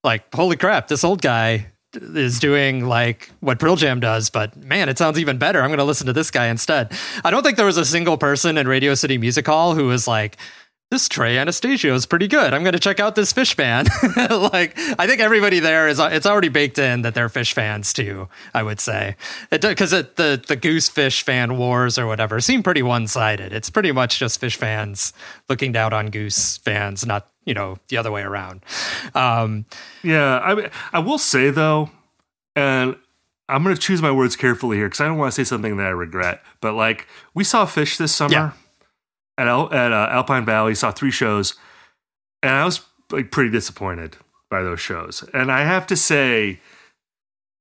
like 0.03 0.33
holy 0.33 0.57
crap, 0.57 0.87
this 0.87 1.03
old 1.03 1.21
guy 1.21 1.67
is 1.93 2.39
doing 2.39 2.87
like 2.87 3.29
what 3.39 3.59
Pearl 3.59 3.75
Jam 3.75 3.99
does, 3.99 4.31
but 4.31 4.55
man, 4.57 4.89
it 4.89 4.97
sounds 4.97 5.19
even 5.19 5.37
better. 5.37 5.61
I'm 5.61 5.69
going 5.69 5.77
to 5.77 5.83
listen 5.83 6.07
to 6.07 6.13
this 6.13 6.31
guy 6.31 6.47
instead. 6.47 6.91
I 7.23 7.29
don't 7.29 7.43
think 7.43 7.55
there 7.55 7.67
was 7.67 7.77
a 7.77 7.85
single 7.85 8.17
person 8.17 8.57
in 8.57 8.67
Radio 8.67 8.95
City 8.95 9.19
Music 9.19 9.45
Hall 9.45 9.75
who 9.75 9.85
was 9.85 10.07
like 10.07 10.37
this 10.91 11.07
Trey 11.07 11.37
Anastasio 11.37 11.95
is 11.95 12.05
pretty 12.05 12.27
good. 12.27 12.53
I'm 12.53 12.63
going 12.63 12.73
to 12.73 12.79
check 12.79 12.99
out 12.99 13.15
this 13.15 13.31
Phish 13.31 13.53
fan. 13.53 13.85
like, 14.51 14.77
I 14.99 15.07
think 15.07 15.21
everybody 15.21 15.59
there 15.61 15.87
is. 15.87 15.99
It's 15.99 16.25
already 16.25 16.49
baked 16.49 16.77
in 16.77 17.01
that 17.03 17.15
they're 17.15 17.29
Phish 17.29 17.53
fans 17.53 17.93
too. 17.93 18.27
I 18.53 18.61
would 18.61 18.81
say, 18.81 19.15
because 19.49 19.93
it, 19.93 20.17
the 20.17 20.43
the 20.45 20.57
Goose 20.57 20.89
Phish 20.89 21.23
fan 21.23 21.57
wars 21.57 21.97
or 21.97 22.05
whatever 22.05 22.41
seem 22.41 22.61
pretty 22.61 22.83
one 22.83 23.07
sided. 23.07 23.53
It's 23.53 23.69
pretty 23.69 23.93
much 23.93 24.19
just 24.19 24.41
Phish 24.41 24.57
fans 24.57 25.13
looking 25.47 25.71
down 25.71 25.93
on 25.93 26.09
Goose 26.09 26.57
fans, 26.57 27.05
not 27.05 27.29
you 27.45 27.53
know 27.53 27.77
the 27.87 27.95
other 27.95 28.11
way 28.11 28.21
around. 28.21 28.61
Um, 29.15 29.65
Yeah, 30.03 30.39
I 30.39 30.69
I 30.91 30.99
will 30.99 31.17
say 31.17 31.51
though, 31.51 31.89
and 32.53 32.97
I'm 33.47 33.63
going 33.63 33.75
to 33.75 33.81
choose 33.81 34.01
my 34.01 34.11
words 34.11 34.35
carefully 34.35 34.75
here 34.75 34.87
because 34.87 34.99
I 34.99 35.05
don't 35.05 35.17
want 35.17 35.33
to 35.33 35.35
say 35.35 35.47
something 35.47 35.77
that 35.77 35.87
I 35.87 35.91
regret. 35.91 36.43
But 36.59 36.73
like, 36.73 37.07
we 37.33 37.45
saw 37.45 37.65
Phish 37.65 37.97
this 37.97 38.13
summer 38.13 38.33
Yeah. 38.33 38.51
At 39.37 39.47
Al- 39.47 39.73
at 39.73 39.91
uh, 39.91 40.07
Alpine 40.11 40.45
Valley. 40.45 40.75
Saw 40.75 40.91
three 40.91 41.11
shows, 41.11 41.55
and 42.43 42.53
I 42.53 42.65
was 42.65 42.81
like 43.11 43.31
pretty 43.31 43.49
disappointed 43.49 44.17
by 44.49 44.61
those 44.61 44.79
shows. 44.79 45.23
And 45.33 45.51
I 45.51 45.63
have 45.63 45.87
to 45.87 45.95
say 45.95 46.59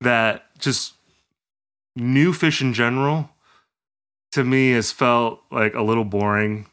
that 0.00 0.44
just 0.58 0.94
new 1.96 2.32
Phish 2.32 2.60
in 2.60 2.72
general 2.72 3.30
to 4.32 4.44
me 4.44 4.72
has 4.72 4.92
felt 4.92 5.42
like 5.50 5.74
a 5.74 5.82
little 5.82 6.04
boring. 6.04 6.66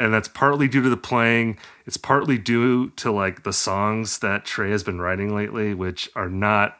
And 0.00 0.14
that's 0.14 0.28
partly 0.28 0.68
due 0.68 0.82
to 0.82 0.88
the 0.88 0.96
playing. 0.96 1.58
It's 1.84 1.96
partly 1.96 2.38
due 2.38 2.90
to 2.90 3.10
like 3.10 3.42
the 3.42 3.52
songs 3.52 4.20
that 4.20 4.44
Trey 4.44 4.70
has 4.70 4.84
been 4.84 5.00
writing 5.00 5.34
lately, 5.34 5.74
which 5.74 6.08
are 6.14 6.28
not 6.28 6.78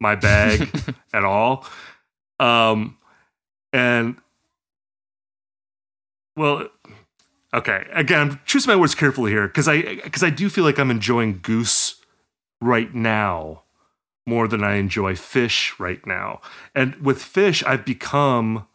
my 0.00 0.14
bag 0.14 0.70
at 1.12 1.24
all. 1.24 1.66
Um, 2.38 2.96
and 3.72 4.16
well, 6.36 6.68
okay. 7.54 7.86
Again, 7.92 8.20
I'm 8.20 8.40
choosing 8.44 8.70
my 8.70 8.76
words 8.76 8.94
carefully 8.94 9.30
here 9.30 9.46
because 9.46 9.68
I 9.68 9.82
because 9.96 10.22
I 10.22 10.30
do 10.30 10.48
feel 10.48 10.64
like 10.64 10.78
I'm 10.78 10.90
enjoying 10.90 11.40
Goose 11.42 11.96
right 12.60 12.94
now 12.94 13.62
more 14.26 14.46
than 14.46 14.62
I 14.62 14.74
enjoy 14.74 15.14
Phish 15.14 15.78
right 15.78 16.04
now. 16.06 16.40
And 16.74 16.94
with 16.96 17.18
Phish, 17.18 17.66
I've 17.66 17.84
become 17.84 18.66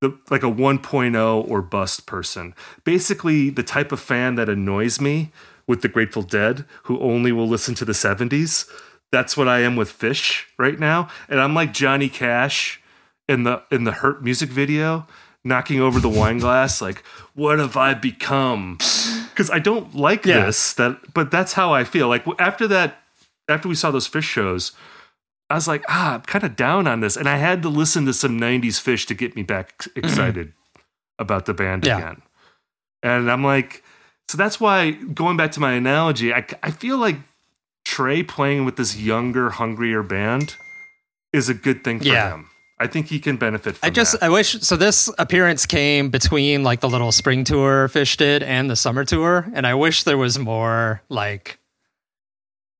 the 0.00 0.18
like 0.30 0.42
a 0.42 0.46
1.0 0.46 1.50
or 1.50 1.62
bust 1.62 2.06
person. 2.06 2.54
Basically, 2.84 3.50
the 3.50 3.62
type 3.62 3.92
of 3.92 4.00
fan 4.00 4.36
that 4.36 4.48
annoys 4.48 5.00
me 5.00 5.32
with 5.66 5.82
the 5.82 5.88
Grateful 5.88 6.22
Dead, 6.22 6.64
who 6.84 6.98
only 7.00 7.32
will 7.32 7.48
listen 7.48 7.74
to 7.74 7.84
the 7.84 7.92
70s. 7.92 8.68
That's 9.10 9.36
what 9.36 9.48
I 9.48 9.60
am 9.60 9.76
with 9.76 9.96
Phish 9.96 10.44
right 10.58 10.78
now, 10.78 11.08
and 11.28 11.40
I'm 11.40 11.54
like 11.54 11.72
Johnny 11.72 12.08
Cash 12.08 12.80
in 13.26 13.44
the 13.44 13.62
in 13.70 13.84
the 13.84 13.92
Hurt 13.92 14.22
music 14.22 14.50
video, 14.50 15.06
knocking 15.48 15.80
over 15.80 15.98
the 15.98 16.08
wine 16.08 16.38
glass, 16.38 16.80
like, 16.80 17.02
"What 17.34 17.58
have 17.58 17.76
I 17.76 17.94
become?" 17.94 18.76
Because 19.30 19.50
I 19.50 19.58
don't 19.58 19.94
like 19.94 20.24
Yeah. 20.26 20.44
this. 20.46 20.72
That, 20.74 21.12
but 21.14 21.30
that's 21.30 21.54
how 21.54 21.72
I 21.72 21.84
feel. 21.84 22.08
Like 22.08 22.24
after 22.38 22.68
that, 22.68 23.02
after 23.48 23.68
we 23.68 23.74
saw 23.74 23.90
those 23.90 24.08
Phish 24.08 24.24
shows, 24.24 24.72
I 25.50 25.54
was 25.54 25.66
like, 25.66 25.82
ah, 25.88 26.14
I'm 26.16 26.20
kind 26.22 26.44
of 26.44 26.54
down 26.56 26.86
on 26.86 27.00
this. 27.00 27.16
And 27.16 27.26
I 27.28 27.38
had 27.38 27.62
to 27.62 27.68
listen 27.70 28.04
to 28.06 28.12
some 28.12 28.38
90s 28.38 28.78
Phish 28.78 29.06
to 29.06 29.14
get 29.14 29.34
me 29.34 29.42
back 29.42 29.72
ex- 29.78 29.88
excited 29.96 30.52
about 31.18 31.46
the 31.46 31.54
band 31.54 31.86
Yeah. 31.86 31.96
again. 31.98 32.22
And 33.02 33.30
I'm 33.30 33.42
like, 33.42 33.82
so 34.28 34.36
that's 34.36 34.60
why, 34.60 34.90
going 34.90 35.36
back 35.38 35.52
to 35.52 35.60
my 35.60 35.72
analogy, 35.72 36.34
I, 36.34 36.44
I 36.62 36.70
feel 36.70 36.98
like 36.98 37.16
Trey 37.86 38.22
playing 38.22 38.66
with 38.66 38.76
this 38.76 38.96
younger, 38.98 39.48
hungrier 39.50 40.02
band 40.02 40.56
is 41.32 41.48
a 41.48 41.54
good 41.54 41.82
thing 41.84 42.00
for 42.00 42.04
Yeah. 42.06 42.30
him. 42.34 42.50
I 42.80 42.86
think 42.86 43.08
he 43.08 43.18
can 43.18 43.36
benefit 43.36 43.76
from 43.76 43.86
I 43.86 43.90
just 43.90 44.12
that. 44.12 44.22
I 44.22 44.28
wish 44.28 44.60
so. 44.60 44.76
This 44.76 45.10
appearance 45.18 45.66
came 45.66 46.10
between 46.10 46.62
like 46.62 46.80
the 46.80 46.88
little 46.88 47.12
spring 47.12 47.44
tour 47.44 47.88
Phish 47.88 48.16
did 48.16 48.42
and 48.42 48.70
the 48.70 48.76
summer 48.76 49.04
tour, 49.04 49.48
and 49.52 49.66
I 49.66 49.74
wish 49.74 50.04
there 50.04 50.18
was 50.18 50.38
more 50.38 51.02
like 51.08 51.58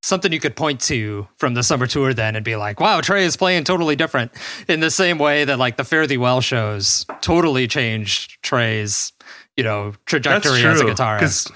something 0.03 0.33
you 0.33 0.41
could 0.41 0.57
point 0.57 0.81
to 0.81 1.27
from 1.37 1.55
the 1.55 1.63
summer 1.63 1.87
tour 1.87 2.15
then 2.15 2.37
and 2.37 2.45
be 2.45 2.57
like, 2.57 2.79
wow, 2.81 3.01
Trey 3.01 3.25
is 3.25 3.37
playing 3.37 3.65
totally 3.65 3.97
different 3.97 4.31
in 4.69 4.81
the 4.81 4.91
same 4.91 5.19
way 5.19 5.45
that 5.45 5.59
like 5.59 5.77
the 5.77 5.85
Fare 5.85 6.07
Thee 6.07 6.17
Well 6.17 6.41
shows 6.41 7.05
totally 7.21 7.67
changed 7.67 8.41
Trey's 8.43 9.13
you 9.57 9.65
know 9.65 9.95
trajectory 10.07 10.65
as 10.65 10.81
a 10.81 10.85
guitarist. 10.85 11.51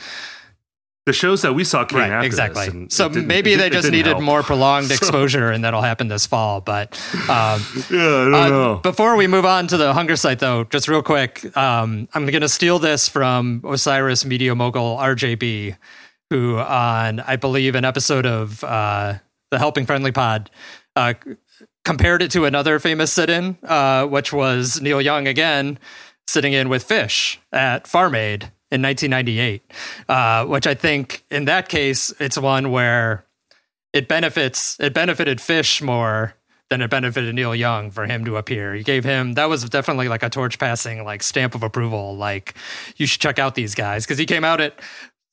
The 1.05 1.13
shows 1.13 1.43
that 1.43 1.55
we 1.55 1.65
saw 1.65 1.85
came 1.85 1.99
Right, 1.99 2.13
after 2.13 2.27
exactly. 2.27 2.87
so 2.89 3.09
maybe 3.09 3.57
they 3.57 3.71
just 3.71 3.91
needed 3.91 4.11
help. 4.13 4.23
more 4.23 4.43
prolonged 4.45 4.87
So- 4.89 4.95
exposure, 4.95 5.51
and 5.51 5.65
that'll 5.65 5.83
happen 5.83 6.07
this 6.07 6.27
fall. 6.27 6.61
But 6.61 6.95
um, 7.29 7.61
Yeah, 7.91 7.99
I 7.99 8.25
don't 8.31 8.35
uh, 8.35 8.49
know. 8.49 8.75
Before 8.85 9.17
we 9.17 9.27
move 9.27 9.45
on 9.45 9.67
to 9.67 9.77
the 9.77 9.93
Hungersite, 9.93 10.39
though, 10.39 10.63
just 10.63 10.87
real 10.87 11.03
quick, 11.03 11.45
um, 11.57 12.09
I'm 12.15 12.27
going 12.27 12.43
to 12.43 12.49
steal 12.49 12.79
this 12.79 13.09
from 13.09 13.63
Osiris 13.67 14.25
Media 14.25 14.55
Mogul 14.55 14.97
RJB, 14.97 15.77
who 16.31 16.59
on 16.59 17.19
I 17.19 17.35
believe 17.35 17.75
an 17.75 17.85
episode 17.85 18.25
of 18.25 18.63
uh, 18.63 19.15
the 19.51 19.59
Helping 19.59 19.87
Friendly 19.87 20.13
Pod 20.13 20.51
uh, 20.95 21.15
compared 21.85 22.23
it 22.23 22.31
to 22.31 22.45
another 22.45 22.79
famous 22.79 23.13
sit-in, 23.13 23.59
uh, 23.65 24.07
which 24.07 24.33
was 24.33 24.81
Neil 24.81 25.01
Young 25.03 25.27
again 25.27 25.81
sitting 26.29 26.53
in 26.53 26.69
with 26.69 26.87
Phish 26.87 27.39
at 27.51 27.89
Farm 27.89 28.15
Aid 28.15 28.53
in 28.73 28.81
1998, 28.81 29.63
uh, 30.09 30.47
which 30.47 30.67
I 30.67 30.75
think 30.75 31.25
in 31.31 31.45
that 31.45 31.69
case 31.69 32.13
it's 32.19 32.39
one 32.39 32.71
where 32.71 33.27
it 33.93 34.09
benefits 34.09 34.79
it 34.81 34.95
benefited 34.95 35.39
Phish 35.39 35.83
more 35.83 36.35
than 36.71 36.81
it 36.81 36.89
benefited 36.89 37.35
Neil 37.35 37.55
Young 37.55 37.91
for 37.91 38.07
him 38.07 38.25
to 38.25 38.39
appear. 38.39 38.75
He 38.75 38.83
gave 38.83 39.05
him 39.05 39.35
that 39.35 39.51
was 39.51 39.69
definitely 39.69 40.09
like 40.09 40.23
a 40.23 40.31
torch 40.31 40.59
passing 40.59 41.05
like 41.05 41.23
stamp 41.23 41.55
of 41.55 41.63
approval. 41.63 42.17
Like 42.17 42.55
you 42.97 43.07
should 43.07 43.21
check 43.21 43.39
out 43.39 43.55
these 43.55 43.75
guys 43.75 44.07
because 44.07 44.17
he 44.17 44.25
came 44.25 44.43
out 44.43 44.59
at 44.59 44.81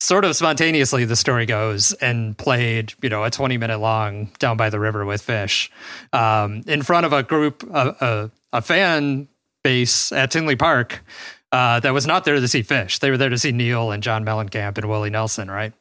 sort 0.00 0.26
of 0.26 0.36
spontaneously 0.36 1.06
the 1.06 1.16
story 1.16 1.46
goes 1.46 1.94
and 1.94 2.36
played 2.36 2.92
you 3.02 3.08
know 3.08 3.24
a 3.24 3.30
20 3.30 3.56
minute 3.56 3.78
long 3.78 4.30
down 4.38 4.58
by 4.58 4.68
the 4.68 4.78
river 4.78 5.06
with 5.06 5.26
Phish 5.26 5.70
um, 6.12 6.62
in 6.66 6.82
front 6.82 7.06
of 7.06 7.14
a 7.14 7.22
group 7.22 7.62
a, 7.72 7.96
a, 8.52 8.58
a 8.58 8.62
fan 8.62 9.28
base 9.62 10.12
at 10.12 10.30
Tinley 10.30 10.56
Park. 10.56 11.02
Uh, 11.52 11.80
that 11.80 11.92
was 11.92 12.06
not 12.06 12.24
there 12.24 12.36
to 12.36 12.48
see 12.48 12.62
Phish. 12.62 13.00
They 13.00 13.10
were 13.10 13.16
there 13.16 13.28
to 13.28 13.38
see 13.38 13.50
Neil 13.50 13.90
and 13.90 14.02
John 14.02 14.24
Mellencamp 14.24 14.78
and 14.78 14.88
Willie 14.88 15.10
Nelson, 15.10 15.50
right? 15.50 15.72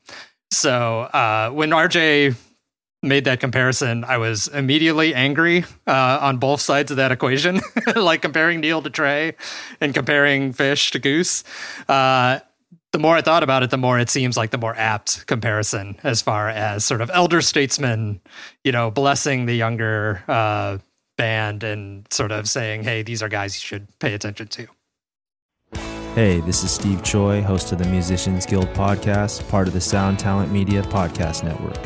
So 0.52 1.02
uh, 1.02 1.52
when 1.52 1.70
RJ 1.70 2.36
made 3.02 3.26
that 3.26 3.40
comparison, 3.40 4.04
I 4.04 4.18
was 4.18 4.48
immediately 4.48 5.14
angry 5.14 5.64
uh, 5.88 6.20
on 6.22 6.38
both 6.38 6.60
sides 6.62 6.92
of 6.92 6.98
that 6.98 7.12
equation, 7.12 7.62
like 7.96 8.22
comparing 8.22 8.60
Neil 8.60 8.82
to 8.82 8.90
Trey 8.90 9.36
and 9.80 9.94
comparing 9.94 10.54
Phish 10.54 10.92
to 10.92 11.00
Goose. 11.00 11.44
Uh, 11.88 12.40
the 12.92 13.00
more 13.00 13.16
I 13.16 13.22
thought 13.22 13.44
about 13.44 13.62
it, 13.62 13.70
the 13.70 13.78
more 13.78 14.00
it 14.00 14.10
seems 14.10 14.36
like 14.36 14.50
the 14.50 14.58
more 14.58 14.76
apt 14.76 15.28
comparison 15.28 15.98
as 16.04 16.22
far 16.22 16.50
as 16.50 16.84
sort 16.84 17.02
of 17.02 17.12
elder 17.14 17.42
statesmen, 17.42 18.20
you 18.64 18.72
know, 18.72 18.90
blessing 18.90 19.46
the 19.46 19.54
younger 19.54 20.24
uh, 20.28 20.80
band 21.18 21.64
and 21.64 22.12
sort 22.12 22.32
of 22.32 22.50
saying, 22.50 22.84
hey, 22.84 23.04
these 23.04 23.22
are 23.22 23.30
guys 23.30 23.56
you 23.56 23.66
should 23.66 23.88
pay 24.00 24.14
attention 24.16 24.48
to. 24.48 24.68
Hey, 26.16 26.42
this 26.42 26.64
is 26.64 26.72
Steve 26.72 27.04
Choi, 27.04 27.44
host 27.44 27.72
of 27.72 27.78
the 27.78 27.86
Musicians 27.86 28.44
Guild 28.44 28.68
podcast, 28.70 29.48
part 29.48 29.68
of 29.68 29.76
the 29.76 29.80
Sound 29.80 30.18
Talent 30.18 30.52
Media 30.52 30.82
Podcast 30.82 31.44
Network. 31.44 31.78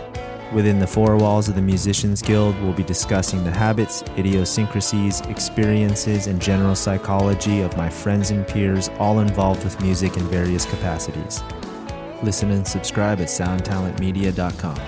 Within 0.54 0.80
the 0.80 0.88
four 0.88 1.18
walls 1.18 1.50
of 1.50 1.56
the 1.56 1.62
Musicians 1.62 2.22
Guild, 2.22 2.58
we'll 2.62 2.72
be 2.72 2.86
discussing 2.86 3.44
the 3.44 3.52
habits, 3.52 4.02
idiosyncrasies, 4.18 5.20
experiences, 5.28 6.28
and 6.28 6.42
general 6.42 6.74
psychology 6.74 7.60
of 7.60 7.76
my 7.76 7.90
friends 7.90 8.32
and 8.32 8.48
peers, 8.48 8.90
all 8.98 9.20
involved 9.20 9.66
with 9.66 9.80
music 9.82 10.16
in 10.16 10.24
various 10.30 10.66
capacities. 10.66 11.44
Listen 12.24 12.50
and 12.52 12.66
subscribe 12.66 13.20
at 13.20 13.28
soundtalentmedia.com. 13.28 14.80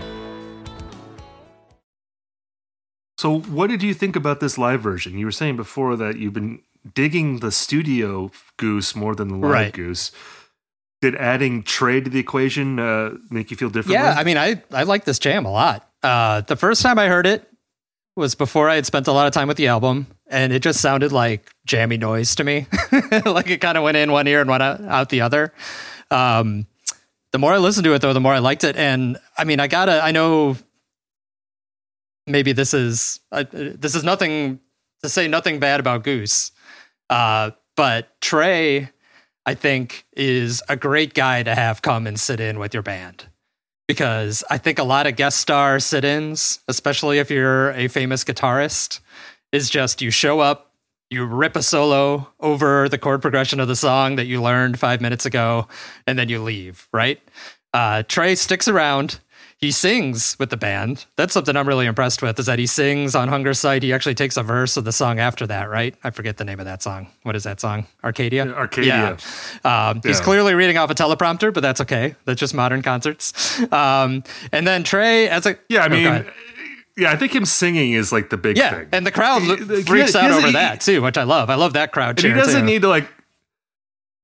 So, 3.17 3.39
what 3.39 3.67
did 3.67 3.83
you 3.83 3.93
think 3.93 4.15
about 4.15 4.39
this 4.39 4.57
live 4.57 4.79
version? 4.79 5.17
You 5.17 5.25
were 5.25 5.31
saying 5.33 5.57
before 5.57 5.97
that 5.97 6.17
you've 6.17 6.33
been 6.33 6.61
digging 6.93 7.39
the 7.39 7.51
studio 7.51 8.31
goose 8.57 8.95
more 8.95 9.15
than 9.15 9.27
the 9.29 9.35
live 9.35 9.51
Right. 9.51 9.73
goose. 9.73 10.11
Did 11.01 11.15
adding 11.15 11.63
Trey 11.63 12.01
to 12.01 12.09
the 12.09 12.19
equation 12.19 12.79
uh, 12.79 13.15
make 13.29 13.51
you 13.51 13.57
feel 13.57 13.69
differently? 13.69 13.93
Yeah, 13.95 14.15
I 14.17 14.23
mean, 14.23 14.37
I 14.37 14.61
I 14.71 14.83
like 14.83 15.05
this 15.05 15.19
jam 15.19 15.45
a 15.45 15.51
lot. 15.51 15.87
Uh, 16.01 16.41
the 16.41 16.55
first 16.55 16.81
time 16.81 16.97
I 16.97 17.07
heard 17.07 17.27
it 17.27 17.47
was 18.15 18.33
before 18.33 18.69
I 18.69 18.75
had 18.75 18.85
spent 18.85 19.07
a 19.07 19.11
lot 19.11 19.27
of 19.27 19.33
time 19.33 19.47
with 19.47 19.57
the 19.57 19.67
album, 19.67 20.07
and 20.27 20.53
it 20.53 20.61
just 20.61 20.79
sounded 20.79 21.11
like 21.11 21.51
jammy 21.65 21.97
noise 21.97 22.33
to 22.35 22.43
me. 22.43 22.65
like 23.25 23.49
it 23.49 23.59
kind 23.61 23.77
of 23.77 23.83
went 23.83 23.97
in 23.97 24.11
one 24.11 24.25
ear 24.27 24.39
and 24.41 24.49
went 24.49 24.63
out, 24.63 24.81
out 24.85 25.09
the 25.09 25.21
other. 25.21 25.53
Um, 26.09 26.65
the 27.31 27.39
more 27.39 27.53
I 27.53 27.57
listened 27.57 27.83
to 27.83 27.93
it, 27.93 28.01
though, 28.01 28.13
the 28.13 28.21
more 28.21 28.33
I 28.33 28.39
liked 28.39 28.63
it. 28.63 28.77
And 28.77 29.17
I 29.37 29.43
mean, 29.43 29.59
I 29.59 29.67
gotta, 29.67 30.01
I 30.01 30.11
know 30.11 30.55
maybe 32.27 32.53
this 32.53 32.73
is 32.73 33.19
uh, 33.31 33.43
this 33.51 33.95
is 33.95 34.03
nothing 34.03 34.59
to 35.03 35.09
say 35.09 35.27
nothing 35.27 35.59
bad 35.59 35.79
about 35.79 36.03
Goose, 36.03 36.51
uh, 37.09 37.51
but 37.75 38.19
Trey, 38.21 38.89
I 39.45 39.53
think, 39.53 40.05
is 40.15 40.63
a 40.69 40.75
great 40.75 41.13
guy 41.13 41.43
to 41.43 41.53
have 41.53 41.81
come 41.81 42.07
and 42.07 42.19
sit 42.19 42.39
in 42.39 42.59
with 42.59 42.73
your 42.73 42.83
band 42.83 43.25
because 43.87 44.43
I 44.49 44.57
think 44.57 44.79
a 44.79 44.83
lot 44.83 45.07
of 45.07 45.15
guest 45.15 45.39
star 45.39 45.79
sit-ins, 45.79 46.59
especially 46.67 47.19
if 47.19 47.29
you're 47.29 47.71
a 47.71 47.87
famous 47.87 48.23
guitarist, 48.23 48.99
is 49.51 49.69
just 49.69 50.01
you 50.01 50.11
show 50.11 50.39
up, 50.39 50.71
you 51.09 51.23
rip 51.25 51.55
a 51.55 51.61
solo 51.61 52.27
over 52.39 52.89
the 52.89 52.97
chord 52.97 53.21
progression 53.21 53.59
of 53.59 53.67
the 53.67 53.75
song 53.75 54.15
that 54.15 54.25
you 54.25 54.41
learned 54.41 54.79
five 54.79 55.01
minutes 55.01 55.25
ago, 55.25 55.67
and 56.07 56.17
then 56.17 56.29
you 56.29 56.41
leave, 56.41 56.87
right? 56.91 57.21
Uh, 57.73 58.03
Trey 58.03 58.35
sticks 58.35 58.67
around. 58.67 59.19
He 59.57 59.71
sings 59.71 60.35
with 60.37 60.49
the 60.49 60.57
band. 60.57 61.05
That's 61.15 61.33
something 61.33 61.55
I'm 61.55 61.67
really 61.67 61.85
impressed 61.85 62.21
with 62.21 62.37
is 62.39 62.45
that 62.47 62.59
he 62.59 62.67
sings 62.67 63.15
on 63.15 63.29
Hungersite. 63.29 63.83
He 63.83 63.93
actually 63.93 64.13
takes 64.15 64.35
a 64.35 64.43
verse 64.43 64.75
of 64.75 64.83
the 64.83 64.91
song 64.91 65.17
after 65.17 65.47
that, 65.47 65.69
right? 65.69 65.95
I 66.03 66.09
forget 66.11 66.35
the 66.37 66.43
name 66.43 66.59
of 66.59 66.65
that 66.65 66.83
song. 66.83 67.07
What 67.23 67.37
is 67.37 67.43
that 67.43 67.61
song? 67.61 67.87
Arcadia? 68.03 68.47
Arcadia. 68.53 69.17
Yeah. 69.63 69.89
Um, 69.89 70.01
He's 70.03 70.19
clearly 70.19 70.55
reading 70.55 70.77
off 70.77 70.91
a 70.91 70.93
teleprompter, 70.93 71.53
but 71.53 71.61
that's 71.61 71.79
okay. 71.81 72.15
That's 72.25 72.39
just 72.39 72.53
modern 72.53 72.81
concerts. 72.81 73.61
Um, 73.71 74.23
and 74.51 74.67
then 74.67 74.83
Trey, 74.83 75.29
as 75.29 75.45
a 75.45 75.57
Yeah, 75.69 75.83
I 75.83 75.85
Oh, 75.85 75.89
mean, 75.89 76.05
ahead. 76.07 76.33
yeah, 76.97 77.11
I 77.11 77.15
think 77.15 77.33
him 77.33 77.45
singing 77.45 77.93
is 77.93 78.11
like 78.11 78.29
the 78.29 78.37
big 78.37 78.57
yeah, 78.57 78.71
thing. 78.71 78.89
and 78.91 79.07
the 79.07 79.11
crowd 79.11 79.41
He- 79.41 79.55
freaks 79.83 79.87
he 79.87 79.99
out 79.99 80.11
doesn't- 80.27 80.33
over 80.33 80.47
he- 80.47 80.53
that 80.53 80.81
too, 80.81 81.01
which 81.01 81.17
I 81.17 81.23
love. 81.23 81.49
I 81.49 81.55
love 81.55 81.73
that 81.73 81.93
crowd 81.93 82.21
and 82.21 82.33
he 82.33 82.37
doesn't 82.37 82.59
too. 82.61 82.65
need 82.65 82.81
to 82.81 82.89
like 82.89 83.07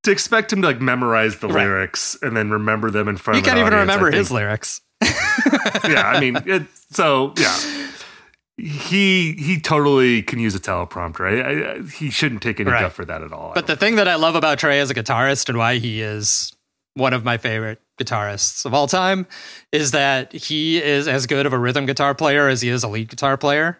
to 0.04 0.10
expect 0.10 0.52
him 0.52 0.60
to 0.62 0.68
like 0.68 0.80
memorize 0.80 1.38
the 1.38 1.48
Right. 1.48 1.64
lyrics 1.64 2.18
and 2.22 2.36
then 2.36 2.50
remember 2.50 2.90
them 2.90 3.08
in 3.08 3.16
front 3.16 3.36
he 3.36 3.42
can't 3.42 3.58
an 3.58 3.62
even 3.66 3.72
audience, 3.72 3.88
remember 3.96 4.14
his 4.14 4.30
lyrics. 4.30 4.80
Yeah, 5.88 6.12
I 6.14 6.20
mean, 6.20 6.36
it, 6.46 6.62
so 6.90 7.34
yeah, 7.38 7.56
he 8.56 9.32
he 9.32 9.60
totally 9.60 10.22
can 10.22 10.38
use 10.38 10.54
a 10.54 10.60
teleprompter. 10.60 11.26
I, 11.26 11.72
I, 11.78 11.82
he 11.88 12.10
shouldn't 12.10 12.42
take 12.42 12.60
any 12.60 12.70
Right. 12.70 12.82
guff 12.82 12.92
for 12.94 13.04
that 13.04 13.22
at 13.22 13.32
all. 13.32 13.52
But 13.54 13.66
the 13.66 13.76
thing 13.76 13.96
that 13.96 14.08
I 14.08 14.14
love 14.16 14.34
about 14.34 14.58
Trey 14.58 14.80
as 14.80 14.90
a 14.90 14.94
guitarist 14.94 15.48
and 15.48 15.58
why 15.58 15.78
he 15.78 16.00
is 16.02 16.52
one 16.94 17.12
of 17.14 17.24
my 17.24 17.38
favorite 17.38 17.80
guitarists 17.98 18.64
of 18.66 18.74
all 18.74 18.86
time 18.86 19.26
is 19.72 19.92
that 19.92 20.32
he 20.32 20.82
is 20.82 21.08
as 21.08 21.26
good 21.26 21.46
of 21.46 21.52
a 21.52 21.58
rhythm 21.58 21.86
guitar 21.86 22.14
player 22.14 22.48
as 22.48 22.60
he 22.60 22.68
is 22.68 22.82
a 22.84 22.88
lead 22.88 23.08
guitar 23.08 23.36
player. 23.36 23.78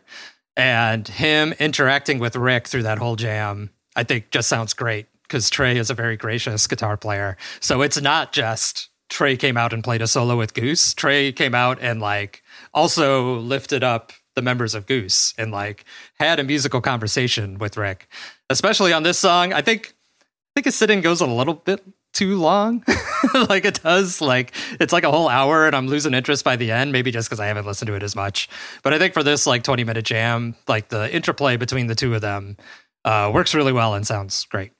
And 0.56 1.06
him 1.08 1.54
interacting 1.58 2.18
with 2.18 2.36
Rick 2.36 2.68
through 2.68 2.82
that 2.82 2.98
whole 2.98 3.16
jam, 3.16 3.70
I 3.96 4.04
think 4.04 4.30
just 4.30 4.48
sounds 4.48 4.74
great 4.74 5.06
because 5.22 5.48
Trey 5.48 5.76
is 5.78 5.88
a 5.90 5.94
very 5.94 6.16
gracious 6.16 6.66
guitar 6.66 6.96
player. 6.98 7.36
So 7.60 7.80
it's 7.82 8.00
not 8.00 8.32
just 8.32 8.88
Trey 9.12 9.36
came 9.36 9.58
out 9.58 9.74
and 9.74 9.84
played 9.84 10.00
a 10.00 10.06
solo 10.06 10.38
with 10.38 10.54
Goose. 10.54 10.94
Trey 10.94 11.32
came 11.32 11.54
out 11.54 11.78
and 11.82 12.00
like 12.00 12.42
also 12.72 13.36
lifted 13.36 13.84
up 13.84 14.10
the 14.34 14.40
members 14.40 14.74
of 14.74 14.86
Goose 14.86 15.34
and 15.36 15.52
like 15.52 15.84
had 16.18 16.40
a 16.40 16.44
musical 16.44 16.80
conversation 16.80 17.58
with 17.58 17.76
Rick, 17.76 18.08
especially 18.48 18.90
on 18.90 19.02
this 19.02 19.18
song. 19.18 19.52
I 19.52 19.60
think 19.60 19.94
I 20.22 20.24
think 20.56 20.66
a 20.66 20.72
sit-in 20.72 21.02
goes 21.02 21.20
a 21.20 21.26
little 21.26 21.52
bit 21.52 21.84
too 22.14 22.38
long. 22.38 22.84
like 23.50 23.66
it 23.66 23.82
does. 23.82 24.22
Like 24.22 24.54
it's 24.80 24.94
like 24.94 25.04
a 25.04 25.10
whole 25.10 25.28
hour 25.28 25.66
and 25.66 25.76
I'm 25.76 25.88
losing 25.88 26.14
interest 26.14 26.42
by 26.42 26.56
the 26.56 26.70
end, 26.70 26.90
maybe 26.90 27.10
just 27.10 27.28
because 27.28 27.38
I 27.38 27.48
haven't 27.48 27.66
listened 27.66 27.88
to 27.88 27.94
it 27.94 28.02
as 28.02 28.16
much. 28.16 28.48
But 28.82 28.94
I 28.94 28.98
think 28.98 29.12
for 29.12 29.22
this 29.22 29.46
like 29.46 29.62
20 29.62 29.84
minute 29.84 30.06
jam, 30.06 30.56
like 30.66 30.88
the 30.88 31.14
interplay 31.14 31.58
between 31.58 31.86
the 31.86 31.94
two 31.94 32.14
of 32.14 32.22
them 32.22 32.56
uh, 33.04 33.30
works 33.32 33.54
really 33.54 33.74
well 33.74 33.92
and 33.92 34.06
sounds 34.06 34.46
great. 34.46 34.72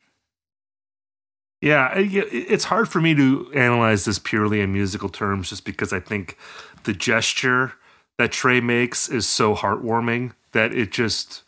Yeah, 1.63 1.93
it's 1.95 2.65
hard 2.65 2.89
for 2.89 3.01
me 3.01 3.15
to 3.15 3.49
analyze 3.55 4.05
this 4.05 4.19
purely 4.19 4.61
in 4.61 4.73
musical 4.73 5.09
terms 5.09 5.49
just 5.49 5.65
because 5.65 5.93
I 5.93 6.01
think 6.01 6.37
the 6.83 6.93
gesture 6.93 7.75
that 8.19 8.33
Trey 8.33 8.61
makes 8.61 9.09
is 9.09 9.29
so 9.29 9.55
heartwarming 9.55 10.33
that 10.51 10.75
it 10.75 10.91
just 10.91 11.45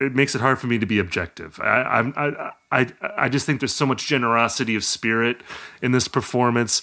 it 0.00 0.14
makes 0.14 0.34
it 0.34 0.40
hard 0.40 0.58
for 0.58 0.68
me 0.68 0.78
to 0.78 0.86
be 0.86 0.98
objective. 0.98 1.60
I 1.60 2.12
I 2.16 2.52
I 2.72 2.92
I 3.14 3.28
just 3.28 3.44
think 3.44 3.60
there's 3.60 3.74
so 3.74 3.84
much 3.84 4.06
generosity 4.06 4.74
of 4.74 4.82
spirit 4.84 5.42
in 5.82 5.92
this 5.92 6.08
performance 6.08 6.80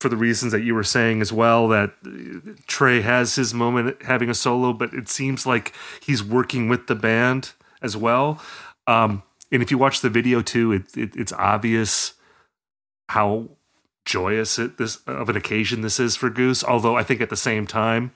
for 0.00 0.08
the 0.08 0.16
reasons 0.16 0.50
that 0.50 0.62
you 0.62 0.74
were 0.74 0.82
saying 0.82 1.20
as 1.20 1.32
well 1.32 1.68
that 1.68 1.92
Trey 2.66 3.02
has 3.02 3.36
his 3.36 3.54
moment 3.54 4.02
having 4.02 4.30
a 4.30 4.34
solo 4.34 4.72
but 4.72 4.92
it 4.92 5.08
seems 5.08 5.46
like 5.46 5.74
he's 6.00 6.24
working 6.24 6.68
with 6.68 6.88
the 6.88 6.96
band 6.96 7.52
as 7.82 7.96
well. 7.96 8.42
Um 8.88 9.22
and 9.52 9.62
if 9.62 9.70
you 9.70 9.78
watch 9.78 10.00
the 10.00 10.10
video 10.10 10.42
too, 10.42 10.72
it, 10.72 10.96
it 10.96 11.16
it's 11.16 11.32
obvious 11.32 12.14
how 13.08 13.48
joyous 14.04 14.58
it 14.58 14.78
this 14.78 14.96
of 15.06 15.28
an 15.28 15.36
occasion 15.36 15.82
this 15.82 16.00
is 16.00 16.16
for 16.16 16.30
Goose. 16.30 16.64
Although 16.64 16.96
I 16.96 17.02
think 17.02 17.20
at 17.20 17.30
the 17.30 17.36
same 17.36 17.66
time 17.66 18.12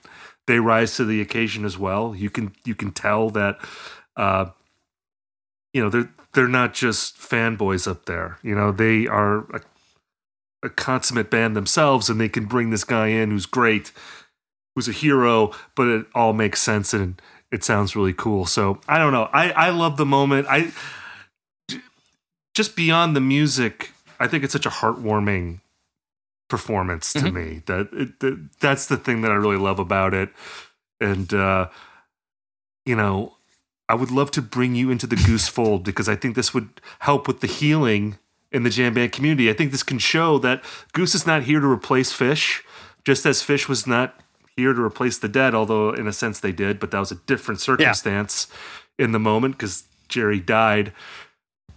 they 0.47 0.59
rise 0.59 0.95
to 0.95 1.05
the 1.05 1.21
occasion 1.21 1.65
as 1.65 1.77
well. 1.77 2.15
You 2.15 2.29
can 2.29 2.53
you 2.63 2.75
can 2.75 2.91
tell 2.91 3.29
that 3.31 3.57
uh, 4.15 4.47
you 5.73 5.83
know 5.83 5.89
they're 5.89 6.09
they're 6.33 6.47
not 6.47 6.73
just 6.73 7.17
fanboys 7.17 7.87
up 7.87 8.05
there. 8.05 8.37
You 8.43 8.55
know 8.55 8.71
they 8.71 9.07
are 9.07 9.39
a, 9.55 9.61
a 10.63 10.69
consummate 10.69 11.31
band 11.31 11.55
themselves, 11.55 12.09
and 12.09 12.19
they 12.19 12.29
can 12.29 12.45
bring 12.45 12.69
this 12.69 12.83
guy 12.83 13.07
in 13.07 13.31
who's 13.31 13.45
great, 13.45 13.91
who's 14.75 14.87
a 14.87 14.93
hero, 14.93 15.51
but 15.75 15.87
it 15.87 16.05
all 16.13 16.33
makes 16.33 16.61
sense 16.61 16.93
and 16.93 17.21
it 17.51 17.63
sounds 17.63 17.95
really 17.95 18.13
cool. 18.13 18.45
So 18.45 18.79
I 18.87 18.97
don't 18.97 19.13
know. 19.13 19.29
I 19.33 19.51
I 19.51 19.69
love 19.71 19.97
the 19.97 20.05
moment. 20.05 20.47
I 20.49 20.71
just 22.55 22.75
beyond 22.75 23.15
the 23.15 23.21
music, 23.21 23.91
I 24.19 24.27
think 24.27 24.43
it's 24.43 24.53
such 24.53 24.65
a 24.65 24.69
heartwarming 24.69 25.59
performance 26.49 27.11
to 27.13 27.19
Mhm. 27.19 27.33
me 27.33 27.61
that, 27.65 27.89
it, 27.91 28.19
that 28.21 28.49
that's 28.59 28.85
the 28.87 28.97
thing 28.97 29.21
that 29.21 29.31
I 29.31 29.35
really 29.35 29.57
love 29.57 29.77
about 29.79 30.13
it. 30.13 30.29
And 30.99 31.31
uh, 31.33 31.69
you 32.85 32.95
know, 32.95 33.35
I 33.89 33.95
would 33.95 34.11
love 34.11 34.31
to 34.31 34.41
bring 34.41 34.73
you 34.75 34.89
into 34.89 35.05
the 35.07 35.15
Goose 35.15 35.47
fold 35.47 35.83
because 35.83 36.07
I 36.09 36.15
think 36.15 36.35
this 36.35 36.53
would 36.53 36.81
help 36.99 37.27
with 37.27 37.41
the 37.41 37.47
healing 37.47 38.17
in 38.51 38.63
the 38.63 38.69
jam 38.69 38.93
band 38.93 39.11
community. 39.11 39.49
I 39.49 39.53
think 39.53 39.71
this 39.71 39.83
can 39.83 39.99
show 39.99 40.37
that 40.39 40.63
Goose 40.93 41.13
is 41.15 41.27
not 41.27 41.43
here 41.43 41.59
to 41.59 41.67
replace 41.67 42.13
Phish, 42.13 42.61
just 43.03 43.25
as 43.25 43.41
Phish 43.43 43.67
was 43.67 43.85
not 43.85 44.19
here 44.55 44.73
to 44.73 44.81
replace 44.81 45.17
the 45.17 45.27
dead, 45.27 45.53
although 45.53 45.89
in 45.91 46.07
a 46.07 46.13
sense 46.13 46.39
they 46.39 46.53
did, 46.53 46.79
but 46.79 46.91
that 46.91 46.99
was 46.99 47.11
a 47.11 47.15
different 47.27 47.59
circumstance 47.59 48.47
in 48.97 49.11
the 49.11 49.19
moment 49.19 49.55
because 49.57 49.83
Jerry 50.07 50.39
died. 50.39 50.93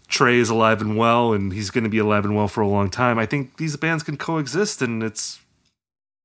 Trey 0.08 0.38
is 0.38 0.50
alive 0.50 0.80
and 0.80 0.96
well, 0.96 1.32
and 1.32 1.52
he's 1.52 1.70
going 1.70 1.84
to 1.84 1.90
be 1.90 1.98
alive 1.98 2.24
and 2.24 2.34
well 2.34 2.48
for 2.48 2.60
a 2.60 2.68
long 2.68 2.90
time. 2.90 3.18
I 3.18 3.26
think 3.26 3.58
these 3.58 3.76
bands 3.76 4.02
can 4.02 4.16
coexist, 4.16 4.82
and 4.82 5.02
it's 5.02 5.40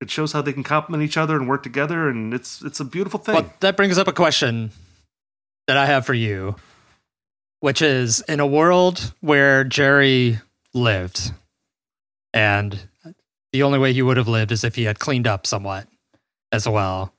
it 0.00 0.10
shows 0.10 0.32
how 0.32 0.42
they 0.42 0.52
can 0.52 0.62
complement 0.62 1.02
each 1.02 1.16
other 1.16 1.36
and 1.36 1.48
work 1.48 1.62
together, 1.62 2.08
and 2.08 2.34
it's 2.34 2.62
it's 2.62 2.80
a 2.80 2.84
beautiful 2.84 3.20
thing. 3.20 3.34
But 3.34 3.60
that 3.60 3.76
brings 3.76 3.96
up 3.98 4.08
a 4.08 4.12
question 4.12 4.70
that 5.66 5.76
I 5.76 5.86
have 5.86 6.04
for 6.04 6.14
you, 6.14 6.56
which 7.60 7.80
is 7.80 8.20
in 8.22 8.40
a 8.40 8.46
world 8.46 9.14
where 9.20 9.64
Jerry 9.64 10.40
lived, 10.74 11.32
and 12.32 12.78
the 13.52 13.62
only 13.62 13.78
way 13.78 13.92
he 13.92 14.02
would 14.02 14.16
have 14.16 14.28
lived 14.28 14.52
is 14.52 14.64
if 14.64 14.74
he 14.74 14.84
had 14.84 14.98
cleaned 14.98 15.26
up 15.26 15.46
somewhat 15.46 15.86
as 16.52 16.68
well. 16.68 17.13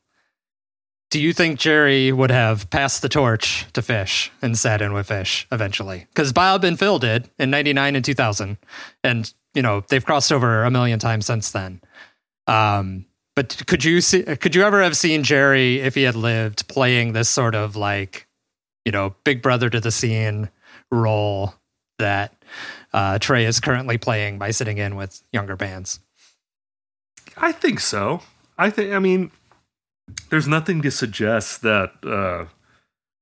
Do 1.15 1.21
you 1.21 1.31
think 1.31 1.57
Jerry 1.57 2.11
would 2.11 2.29
have 2.29 2.69
passed 2.69 3.01
the 3.01 3.07
torch 3.07 3.65
to 3.71 3.81
Phish 3.81 4.31
and 4.41 4.59
sat 4.59 4.81
in 4.81 4.91
with 4.91 5.07
Phish 5.07 5.45
eventually? 5.49 6.07
Because 6.09 6.33
Bob 6.33 6.65
and 6.65 6.77
Phil 6.77 6.99
did 6.99 7.29
in 7.39 7.49
'99 7.49 7.95
and 7.95 8.03
2000, 8.03 8.57
and 9.01 9.33
you 9.53 9.61
know 9.61 9.81
they've 9.87 10.05
crossed 10.05 10.33
over 10.33 10.65
a 10.65 10.69
million 10.69 10.99
times 10.99 11.25
since 11.25 11.51
then. 11.51 11.79
Um, 12.47 13.05
but 13.33 13.65
could 13.65 13.85
you 13.85 14.01
see? 14.01 14.23
Could 14.23 14.55
you 14.55 14.63
ever 14.63 14.83
have 14.83 14.97
seen 14.97 15.23
Jerry 15.23 15.79
if 15.79 15.95
he 15.95 16.03
had 16.03 16.15
lived 16.15 16.67
playing 16.67 17.13
this 17.13 17.29
sort 17.29 17.55
of 17.55 17.77
like, 17.77 18.27
you 18.83 18.91
know, 18.91 19.15
big 19.23 19.41
brother 19.41 19.69
to 19.69 19.79
the 19.79 19.91
scene 19.91 20.49
role 20.91 21.53
that 21.97 22.35
uh, 22.91 23.19
Trey 23.19 23.45
is 23.45 23.61
currently 23.61 23.97
playing 23.97 24.37
by 24.37 24.51
sitting 24.51 24.79
in 24.79 24.97
with 24.97 25.23
younger 25.31 25.55
bands? 25.55 26.01
I 27.37 27.53
think 27.53 27.79
so. 27.79 28.19
I 28.57 28.69
think. 28.69 28.91
I 28.91 28.99
mean, 28.99 29.31
there's 30.29 30.47
nothing 30.47 30.81
to 30.83 30.91
suggest 30.91 31.61
that 31.63 31.91
uh, 32.05 32.45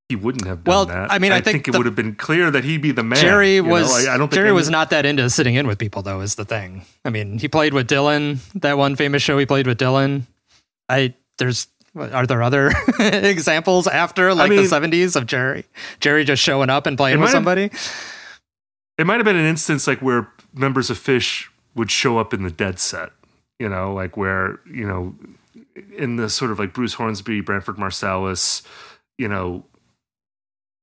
he 0.08 0.16
wouldn't 0.16 0.46
have 0.46 0.64
done 0.64 0.72
Well, 0.72 0.86
that. 0.86 1.10
I 1.10 1.18
mean, 1.18 1.32
I 1.32 1.40
think 1.40 1.66
it 1.68 1.72
the- 1.72 1.78
would 1.78 1.86
have 1.86 1.94
been 1.94 2.14
clear 2.14 2.50
that 2.50 2.64
he'd 2.64 2.82
be 2.82 2.92
the 2.92 3.02
man. 3.02 3.18
Jerry 3.18 3.56
you 3.56 3.62
know? 3.62 3.70
was. 3.70 4.06
I, 4.06 4.14
I 4.14 4.18
don't 4.18 4.28
think 4.28 4.34
Jerry 4.34 4.52
was 4.52 4.68
not 4.70 4.90
that 4.90 5.06
into 5.06 5.28
sitting 5.30 5.54
in 5.54 5.66
with 5.66 5.78
people, 5.78 6.02
though. 6.02 6.20
Is 6.20 6.34
the 6.34 6.44
thing. 6.44 6.84
I 7.04 7.10
mean, 7.10 7.38
he 7.38 7.48
played 7.48 7.72
with 7.74 7.88
Dylan. 7.88 8.38
That 8.60 8.76
one 8.78 8.96
famous 8.96 9.22
show 9.22 9.38
he 9.38 9.46
played 9.46 9.66
with 9.66 9.78
Dylan. 9.78 10.22
I 10.88 11.14
there's. 11.38 11.68
Are 11.96 12.26
there 12.26 12.42
other 12.42 12.72
examples 12.98 13.86
after 13.86 14.34
like 14.34 14.50
mean- 14.50 14.62
the 14.62 14.68
seventies 14.68 15.14
of 15.14 15.26
Jerry? 15.26 15.64
Jerry 16.00 16.24
just 16.24 16.42
showing 16.42 16.68
up 16.68 16.86
and 16.86 16.96
playing 16.96 17.18
with 17.20 17.26
might 17.26 17.26
have- 17.28 17.32
somebody. 17.36 17.70
It 18.98 19.06
might 19.06 19.16
have 19.16 19.24
been 19.24 19.36
an 19.36 19.46
instance 19.46 19.86
like 19.86 20.00
where 20.00 20.28
members 20.52 20.90
of 20.90 20.98
Phish 20.98 21.46
would 21.74 21.90
show 21.90 22.18
up 22.18 22.32
in 22.34 22.42
the 22.42 22.50
dead 22.50 22.78
set. 22.78 23.10
You 23.60 23.68
know, 23.68 23.94
like 23.94 24.16
where 24.16 24.58
you 24.68 24.86
know, 24.86 25.14
in 25.96 26.16
the 26.16 26.28
sort 26.28 26.50
of 26.50 26.58
like 26.58 26.72
Bruce 26.72 26.94
Hornsby, 26.94 27.40
Branford 27.40 27.76
Marsalis, 27.76 28.62
you 29.18 29.28
know, 29.28 29.64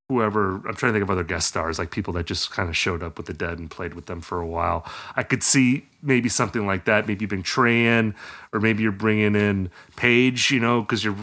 whoever 0.09 0.55
I'm 0.67 0.75
trying 0.75 0.91
to 0.91 0.99
think 0.99 1.03
of 1.03 1.09
other 1.09 1.23
guest 1.23 1.47
stars, 1.47 1.79
like 1.79 1.89
people 1.89 2.13
that 2.13 2.25
just 2.25 2.51
kind 2.51 2.67
of 2.67 2.75
showed 2.75 3.01
up 3.01 3.17
with 3.17 3.27
the 3.27 3.33
dead 3.33 3.59
and 3.59 3.71
played 3.71 3.93
with 3.93 4.07
them 4.07 4.19
for 4.19 4.41
a 4.41 4.47
while. 4.47 4.85
I 5.15 5.23
could 5.23 5.41
see 5.41 5.85
maybe 6.01 6.27
something 6.27 6.67
like 6.67 6.83
that. 6.85 7.07
Maybe 7.07 7.23
you 7.23 7.27
bring 7.29 7.43
Trey 7.43 7.85
in, 7.85 8.13
or 8.51 8.59
maybe 8.59 8.83
you're 8.83 8.91
bringing 8.91 9.35
in 9.35 9.69
Page, 9.95 10.51
you 10.51 10.59
know, 10.59 10.81
because 10.81 11.03
you're 11.05 11.15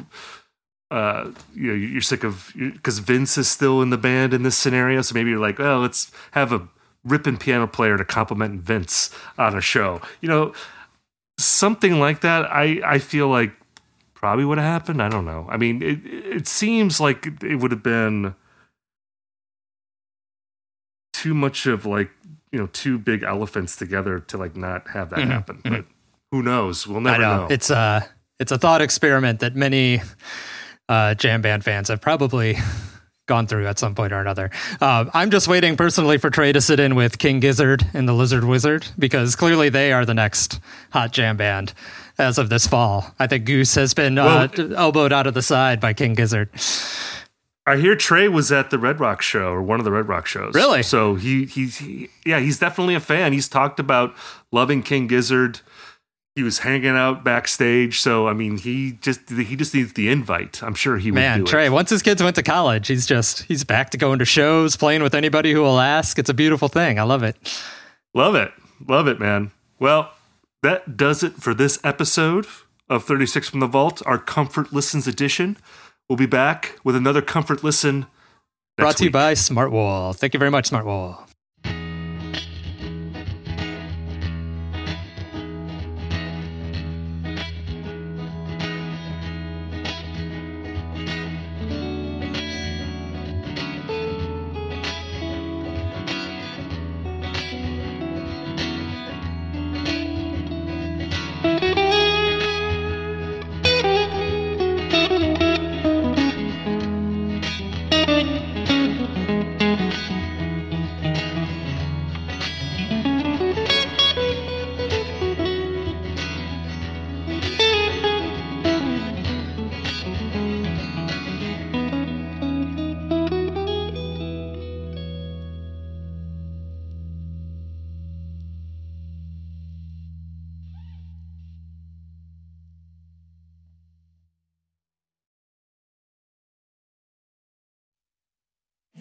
uh, 0.91 1.31
you 1.55 1.69
know, 1.69 1.75
you're 1.75 2.01
sick 2.01 2.25
of 2.25 2.51
because 2.57 2.99
Vince 3.01 3.37
is 3.37 3.49
still 3.49 3.83
in 3.83 3.91
the 3.91 3.99
band 3.99 4.33
in 4.33 4.43
this 4.43 4.57
scenario. 4.57 5.03
So 5.03 5.15
maybe 5.15 5.31
you're 5.31 5.39
like, 5.39 5.59
well, 5.59 5.81
let's 5.81 6.11
have 6.31 6.53
a 6.53 6.67
ripping 7.05 7.37
piano 7.37 7.67
player 7.67 7.99
to 7.99 8.05
compliment 8.05 8.63
Vince 8.63 9.11
on 9.37 9.55
a 9.55 9.61
show. 9.61 10.01
You 10.23 10.29
know, 10.29 10.55
something 11.39 11.99
like 11.99 12.21
that. 12.21 12.45
I 12.47 12.81
I 12.85 12.99
feel 12.99 13.29
like 13.29 13.53
probably 14.15 14.45
would 14.45 14.59
have 14.59 14.67
happened. 14.67 15.01
I 15.01 15.09
don't 15.09 15.25
know. 15.25 15.47
I 15.49 15.57
mean, 15.57 15.83
it 15.83 16.05
it 16.05 16.49
seems 16.49 17.01
like 17.01 17.27
it 17.43 17.57
would 17.57 17.71
have 17.71 17.83
been 17.83 18.35
too 21.13 21.35
much 21.35 21.67
of 21.67 21.87
like 21.87 22.11
you 22.53 22.59
know 22.59 22.67
two 22.69 22.99
big 22.99 23.23
elephants 23.23 23.77
together 23.77 24.21
to 24.21 24.37
like 24.37 24.57
not 24.57 24.89
have 24.91 25.11
that 25.11 25.21
mm-hmm. 25.21 25.31
happen. 25.31 25.57
Mm-hmm. 25.59 25.75
But 25.75 25.85
who 26.31 26.43
knows? 26.43 26.87
We'll 26.87 27.01
never 27.01 27.19
know. 27.19 27.37
know. 27.37 27.47
It's 27.51 27.71
a 27.71 28.07
it's 28.39 28.53
a 28.53 28.59
thought 28.59 28.83
experiment 28.83 29.41
that 29.41 29.57
many 29.57 30.03
uh, 30.89 31.15
jam 31.15 31.43
band 31.43 31.65
fans 31.65 31.89
have 31.89 32.01
probably 32.01 32.57
gone 33.29 33.47
through 33.47 33.69
at 33.69 33.79
some 33.79 33.95
point 33.95 34.13
or 34.13 34.21
another. 34.21 34.51
Uh, 34.81 35.05
I'm 35.15 35.31
just 35.31 35.47
waiting 35.47 35.77
personally 35.77 36.19
for 36.19 36.31
Trey 36.31 36.53
to 36.53 36.61
sit 36.61 36.81
in 36.81 36.97
with 36.97 37.19
King 37.19 37.39
Gizzard 37.39 37.87
and 37.95 38.09
the 38.09 38.13
Lizard 38.13 38.43
Wizard 38.43 38.89
because 38.99 39.37
clearly 39.37 39.69
they 39.69 39.93
are 39.93 40.05
the 40.05 40.15
next 40.15 40.59
hot 40.91 41.13
jam 41.13 41.37
band 41.37 41.73
as 42.19 42.39
of 42.39 42.49
this 42.49 42.67
fall. 42.67 43.15
I 43.21 43.29
think 43.29 43.45
Goose 43.45 43.77
has 43.77 43.95
been 43.95 44.19
uh, 44.19 44.49
well, 44.57 44.75
elbowed 44.75 45.13
out 45.13 45.29
of 45.29 45.35
the 45.35 45.43
side 45.43 45.79
by 45.79 45.93
King 45.93 46.15
Gizzard. 46.15 46.51
I 47.67 47.77
hear 47.77 47.95
Trey 47.95 48.29
was 48.29 48.51
at 48.51 48.71
the 48.71 48.79
Red 48.79 48.99
Rock 48.99 49.21
show 49.21 49.53
or 49.53 49.63
one 49.63 49.79
of 49.79 49.85
the 49.85 49.93
Red 49.93 50.09
Rock 50.09 50.27
shows. 50.27 50.55
Really? 50.55 50.83
So 50.83 51.17
he 51.17 51.45
he's 51.45 51.77
he, 51.79 52.09
yeah 52.25 52.41
he's 52.41 52.59
definitely 52.59 52.95
a 52.95 53.01
fan. 53.01 53.35
He's 53.35 53.47
talked 53.49 53.79
about 53.79 54.15
loving 54.51 54.83
King 54.83 55.07
Gizzard 55.07 55.61
he 56.35 56.43
was 56.43 56.61
hanging 56.61 56.91
out 56.91 57.25
backstage. 57.25 58.01
So 58.01 58.29
I 58.29 58.33
mean, 58.33 58.59
he 58.59 58.93
just 59.01 59.29
he 59.29 59.57
just 59.57 59.75
needs 59.75 59.93
the 59.95 60.09
invite. 60.09 60.63
I'm 60.63 60.75
sure 60.75 60.99
he 60.99 61.11
Man, 61.11 61.41
would. 61.41 61.49
Trey, 61.49 61.67
it. 61.67 61.73
once 61.73 61.91
his 61.91 62.03
kids 62.03 62.23
went 62.23 62.37
to 62.37 62.43
college, 62.43 62.89
he's 62.89 63.07
just 63.07 63.43
he's 63.45 63.65
back 63.65 63.91
to 63.91 63.99
going 63.99 64.19
to 64.21 64.25
shows, 64.25 64.77
playing 64.77 65.03
with 65.03 65.15
anybody 65.15 65.53
who 65.53 65.61
will 65.63 65.81
ask. 65.81 66.19
It's 66.19 66.31
a 66.31 66.35
beautiful 66.35 66.69
thing. 66.69 66.99
I 66.99 67.03
love 67.03 67.23
it. 67.23 67.37
Love 68.15 68.35
it, 68.35 68.53
love 68.87 69.07
it, 69.07 69.21
man. 69.21 69.51
Well, 69.79 70.13
that 70.63 70.97
does 70.97 71.23
it 71.23 71.35
for 71.35 71.55
this 71.55 71.79
episode 71.85 72.47
of 72.89 73.05
36 73.05 73.49
from 73.51 73.61
the 73.61 73.67
Vault, 73.67 74.03
our 74.07 74.19
Comfort 74.19 74.73
Listens 74.73 75.07
edition. 75.07 75.57
We'll 76.09 76.17
be 76.17 76.27
back 76.27 76.79
with 76.83 76.97
another 76.97 77.21
Comfort 77.21 77.63
Listen. 77.63 78.07
Brought 78.77 78.97
to 78.97 79.03
week. 79.03 79.09
you 79.09 79.13
by 79.13 79.35
Smartwool. 79.35 80.17
Thank 80.17 80.35
you 80.35 80.39
very 80.39 80.51
much, 80.51 80.71
Smartwool. 80.71 81.28